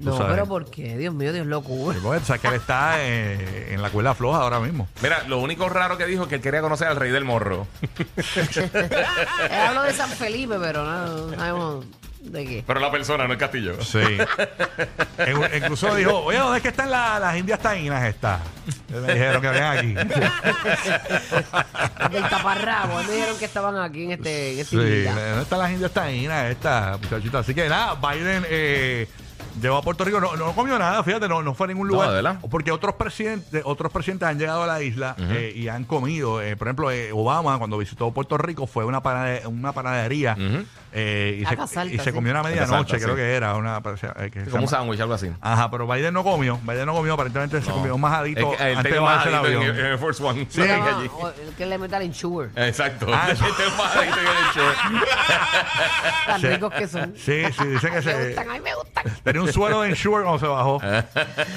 No, 0.00 0.16
sabes. 0.16 0.32
pero 0.32 0.46
¿por 0.46 0.70
qué? 0.70 0.96
Dios 0.96 1.12
mío, 1.14 1.32
Dios 1.32 1.46
lo 1.46 1.62
cubre. 1.62 1.98
Sí, 1.98 2.02
porque 2.04 2.20
tú 2.20 2.26
sabes 2.26 2.40
que 2.42 2.48
él 2.48 2.54
está 2.54 2.94
eh, 2.98 3.74
en 3.74 3.82
la 3.82 3.90
cuerda 3.90 4.14
floja 4.14 4.38
ahora 4.40 4.58
mismo. 4.60 4.88
Mira, 5.02 5.24
lo 5.28 5.38
único 5.38 5.68
raro 5.68 5.98
que 5.98 6.06
dijo 6.06 6.22
es 6.22 6.28
que 6.28 6.36
él 6.36 6.40
quería 6.40 6.60
conocer 6.62 6.88
al 6.88 6.96
rey 6.96 7.10
del 7.10 7.24
morro. 7.24 7.66
Él 8.56 9.60
habló 9.68 9.82
de 9.82 9.92
San 9.92 10.10
Felipe, 10.10 10.56
pero 10.60 10.84
no, 10.84 11.26
no 11.26 11.36
sabemos 11.36 11.84
de 12.22 12.44
qué. 12.46 12.64
Pero 12.66 12.80
la 12.80 12.90
persona, 12.90 13.26
no 13.26 13.32
el 13.32 13.38
castillo. 13.38 13.82
Sí. 13.82 13.98
En- 15.18 15.56
incluso 15.62 15.94
dijo, 15.94 16.18
oye, 16.20 16.38
¿dónde 16.38 16.58
es 16.58 16.62
que 16.62 16.68
están 16.68 16.90
la- 16.90 17.18
las 17.18 17.36
indias 17.36 17.58
taínas 17.60 18.04
estas? 18.04 18.40
Me 18.88 19.12
dijeron 19.14 19.40
que 19.42 19.48
venían 19.48 19.78
aquí. 19.78 19.94
Del 22.12 22.28
taparrabo. 22.28 23.02
Me 23.02 23.12
dijeron 23.12 23.38
que 23.38 23.44
estaban 23.44 23.76
aquí 23.78 24.04
en 24.04 24.12
este, 24.12 24.52
en 24.54 24.58
este 24.60 24.76
Sí, 24.76 24.82
isla. 25.08 25.26
¿dónde 25.28 25.42
están 25.42 25.58
las 25.58 25.70
indias 25.70 25.90
taínas 25.92 26.50
estas 26.50 27.00
muchachitas? 27.00 27.40
Así 27.42 27.54
que 27.54 27.68
nada, 27.68 27.94
Biden 27.94 28.44
eh, 28.48 29.08
Llegó 29.60 29.76
a 29.76 29.82
Puerto 29.82 30.04
Rico, 30.04 30.20
no, 30.20 30.36
no 30.36 30.52
comió 30.52 30.78
nada, 30.78 31.02
fíjate, 31.02 31.28
no, 31.28 31.42
no 31.42 31.54
fue 31.54 31.64
a 31.66 31.68
ningún 31.68 31.88
No, 31.88 31.94
lugar. 31.94 32.08
¿de 32.10 32.14
verdad? 32.16 32.38
Porque 32.50 32.70
otros 32.72 32.94
presidentes, 32.94 33.62
otros 33.64 33.92
presidentes 33.92 34.28
han 34.28 34.38
llegado 34.38 34.62
a 34.62 34.66
la 34.66 34.82
isla 34.82 35.16
eh, 35.18 35.52
y 35.54 35.68
han 35.68 35.84
comido. 35.84 36.40
Eh, 36.40 36.56
por 36.56 36.68
ejemplo, 36.68 36.90
eh, 36.90 37.10
Obama, 37.12 37.58
cuando 37.58 37.76
visitó 37.78 38.10
Puerto 38.12 38.38
Rico, 38.38 38.66
fue 38.66 38.84
a 38.84 38.86
una, 38.86 39.02
panade- 39.02 39.46
una 39.46 39.72
panadería. 39.72 40.36
Eh, 40.92 41.38
y, 41.40 41.46
se, 41.46 41.56
Casalta, 41.56 41.94
y 41.94 41.98
se 41.98 42.12
comió 42.12 42.32
una 42.32 42.42
medianoche, 42.42 42.96
creo 42.98 43.10
sí. 43.10 43.16
que 43.16 43.34
era. 43.34 43.54
Una, 43.54 43.78
eh, 43.78 44.30
que 44.30 44.44
Como 44.44 44.64
un 44.64 44.68
sándwich, 44.68 45.00
algo 45.00 45.14
así. 45.14 45.30
Ajá, 45.40 45.70
pero 45.70 45.86
Biden 45.86 46.12
no 46.12 46.24
comió. 46.24 46.58
Biden 46.62 46.86
no 46.86 46.94
comió, 46.94 47.14
aparentemente 47.14 47.62
se 47.62 47.70
comió 47.70 47.94
un 47.94 48.00
majadito 48.00 48.52
Es 48.52 48.58
que, 48.58 48.70
eh, 48.70 48.76
antes 48.76 48.92
de 48.92 48.98
bajarse 48.98 49.28
el 49.28 49.34
avión. 49.34 49.62
en, 49.62 49.68
en 49.76 49.86
Air 49.86 49.98
Force 49.98 50.22
One. 50.22 50.46
Sí. 50.50 50.60
Mira, 50.60 50.98
allí. 50.98 51.10
o 51.12 51.28
el 51.28 51.54
que 51.56 51.66
le 51.66 51.78
meta 51.78 51.98
el 51.98 52.04
insure. 52.04 52.50
Exacto. 52.56 53.06
Ah. 53.12 53.28
Tengo 53.56 53.76
majadito 53.76 54.16
en 54.20 54.26
el. 54.26 55.00
Tan 56.26 56.42
ricos 56.42 56.74
que 56.74 56.88
son. 56.88 57.14
Sí, 57.16 57.42
sí, 57.56 57.66
dice 57.66 57.88
que 57.88 57.96
Me 58.00 58.02
se 58.02 58.26
gustan, 58.26 58.50
a 58.50 58.52
mí 58.54 58.60
me 58.60 58.74
gustan. 58.74 59.04
tenía 59.22 59.42
un 59.42 59.52
suelo 59.52 59.82
de 59.82 59.90
Ensure 59.90 60.24
cuando 60.24 60.38
se 60.38 60.46
bajó. 60.46 60.80
Eh, 60.82 61.04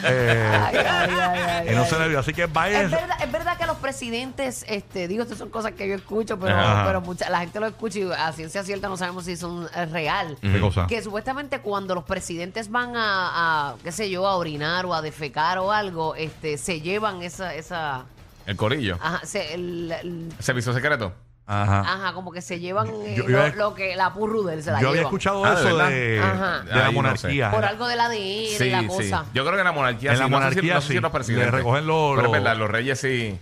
Ay, 0.03 0.77
ay, 0.77 1.09
ay, 1.19 1.39
ay, 1.39 1.69
y 1.71 1.75
no 1.75 1.85
se 1.85 1.97
le 1.97 2.07
vio. 2.07 2.19
Así 2.19 2.33
que 2.33 2.45
Biden. 2.45 2.85
Es 2.85 2.91
verdad, 2.91 3.17
es 3.23 3.31
verdad 3.31 3.57
que 3.57 3.65
los 3.65 3.77
presidentes, 3.77 4.65
este, 4.67 5.07
digo, 5.07 5.23
estas 5.23 5.37
son 5.37 5.49
cosas 5.49 5.71
que 5.71 5.87
yo 5.87 5.95
escucho, 5.95 6.37
pero, 6.39 6.55
pero 6.85 7.01
mucha, 7.01 7.29
la 7.29 7.39
gente 7.39 7.59
lo 7.59 7.67
escucha 7.67 7.99
y 7.99 8.11
a 8.11 8.31
ciencia 8.31 8.63
cierta 8.63 8.89
no 8.89 8.97
sabemos 8.97 9.22
si 9.23 9.36
son 9.38 9.67
eh, 9.75 9.86
real. 9.86 10.38
¿Qué 10.41 10.59
cosa? 10.59 10.86
Que 10.88 11.01
supuestamente 11.01 11.59
cuando 11.59 11.95
los 11.95 12.03
presidentes 12.03 12.69
van 12.69 12.95
a, 12.95 13.71
a, 13.71 13.75
qué 13.83 13.91
sé 13.91 14.09
yo, 14.09 14.27
a 14.27 14.36
orinar 14.36 14.86
o 14.86 14.93
a 14.93 15.01
defecar 15.01 15.57
o 15.59 15.71
algo, 15.71 16.15
este, 16.15 16.57
se 16.57 16.81
llevan 16.81 17.21
esa, 17.23 17.53
esa, 17.55 18.05
El 18.45 18.55
corillo. 18.57 18.97
ajá, 19.01 19.25
se- 19.25 19.53
el- 19.53 19.91
el- 19.91 20.33
Servicio 20.39 20.73
secreto. 20.73 21.13
Ajá. 21.45 21.81
ajá, 21.81 22.13
como 22.13 22.31
que 22.31 22.41
se 22.41 22.62
llevan 22.62 22.88
eh, 22.88 23.15
Yo- 23.17 23.23
lo, 23.23 23.29
yo 23.29 23.41
había- 23.41 23.55
lo 23.55 23.73
que 23.75 23.97
la 23.97 24.13
purrudel 24.13 24.63
se 24.63 24.71
la 24.71 24.79
Yo 24.79 24.88
había 24.89 25.01
llevan. 25.01 25.09
escuchado 25.12 25.43
Ah, 25.43 25.49
¿de 25.49 25.55
eso 25.55 25.75
verdad? 25.75 25.89
de, 25.89 26.19
Ajá. 26.23 26.59
de 26.62 26.69
la 26.71 26.77
Ahí 26.77 26.86
no 26.86 26.91
monarquía. 26.93 27.51
Por 27.51 27.65
algo 27.65 27.88
del 27.88 27.99
ADN 27.99 28.65
y 28.65 28.69
la 28.69 28.88
cosa. 28.88 29.25
Yo 29.33 29.43
creo 29.43 29.53
que 29.55 29.59
en 29.59 29.65
la 29.65 29.71
monarquía 29.73 30.12
En 30.12 30.17
sí. 30.17 30.23
la 30.23 30.29
no 30.29 30.38
sé 30.38 30.41
si- 30.41 30.45
monarquía 30.49 30.73
no 30.75 30.81
sé 30.81 30.88
si 30.88 30.93
sí. 30.93 30.99
los 31.01 31.12
presidentes. 31.12 31.51
Le 31.51 31.57
recogen 31.57 31.86
los- 31.86 32.12
Pero 32.15 32.19
es 32.19 32.23
los- 32.23 32.31
verdad, 32.31 32.57
los 32.57 32.69
reyes 32.71 32.97
sí 33.01 33.38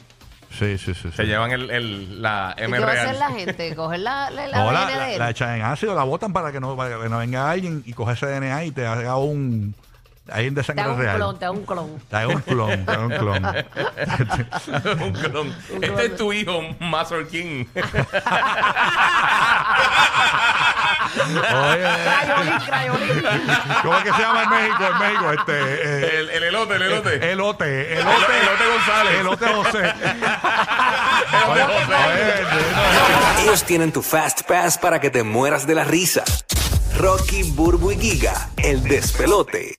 Sí, 0.52 0.78
sí, 0.78 0.94
sí. 0.94 1.10
se 1.12 1.24
sí. 1.24 1.24
llevan 1.24 1.52
el, 1.52 1.70
el, 1.72 2.22
la 2.22 2.54
¿Y 2.58 2.64
M 2.64 2.78
qué 2.78 2.84
va 2.84 2.92
a 2.92 2.94
real. 2.94 3.08
hacer 3.08 3.20
la 3.20 3.30
gente? 3.32 3.76
¿Coger 3.76 4.00
la, 4.00 4.30
la, 4.30 4.48
la 4.48 4.58
No, 4.58 4.72
la, 4.72 4.82
ADN 4.88 4.98
la, 4.98 5.12
él? 5.14 5.20
la 5.20 5.30
echan 5.30 5.56
en 5.56 5.62
ácido, 5.64 5.96
la 5.96 6.04
botan 6.04 6.34
para 6.34 6.52
que 6.52 6.60
no, 6.60 6.76
para 6.76 7.00
que 7.02 7.10
no 7.10 7.18
venga 7.20 7.50
alguien 7.50 7.82
y 7.86 7.94
coge 7.94 8.14
ese 8.14 8.26
DNA 8.28 8.66
y 8.66 8.72
te 8.72 8.86
haga 8.86 9.16
un. 9.18 9.74
Alguien 10.32 10.54
de 10.54 10.62
te 10.62 10.68
sangre 10.68 10.84
hago 10.84 10.94
un 10.94 11.00
real. 11.00 11.16
clon, 11.18 11.40
te 11.40 11.46
hago 11.46 11.54
un 11.58 11.66
clon. 11.66 12.00
Te 12.10 12.16
haga 12.16 12.28
un 12.28 12.42
clon, 12.42 12.86
te 12.86 12.92
haga 12.92 13.06
un 13.06 13.10
clon. 13.12 13.46
un 15.02 15.14
clon. 15.14 15.56
Un 15.76 15.84
Este 15.84 16.06
es 16.06 16.16
tu 16.16 16.32
hijo, 16.32 16.62
Master 16.80 17.28
King. 17.28 17.66
Oye, 21.16 21.88
Crayolín, 22.06 22.60
crayolín. 22.66 23.24
¿cómo 23.82 23.98
es 23.98 24.04
que 24.04 24.14
se 24.14 24.22
llama 24.22 24.44
en 24.44 24.50
México? 24.50 24.84
En 24.92 25.00
México, 25.00 25.32
este. 25.32 25.54
eh, 25.60 26.20
el, 26.20 26.30
el 26.30 26.44
elote, 26.44 26.76
el 26.76 26.82
elote. 26.84 27.32
Elote, 27.32 27.94
elote, 28.00 28.40
Elote 28.42 28.66
González. 28.74 29.20
Elote 29.20 29.48
José. 29.48 29.80
Elote 29.80 31.64
José. 31.64 31.92
Oye, 32.12 32.46
no. 33.36 33.42
Ellos 33.44 33.64
tienen 33.64 33.92
tu 33.92 34.02
Fast 34.02 34.42
Pass 34.44 34.78
para 34.78 35.00
que 35.00 35.10
te 35.10 35.24
mueras 35.24 35.68
de 35.68 35.76
la 35.76 35.84
risa. 35.84 36.24
Rocky, 36.98 37.44
Burbu 37.44 37.92
y 37.92 37.98
Giga, 38.00 38.50
el 38.58 38.84
despelote. 38.84 39.76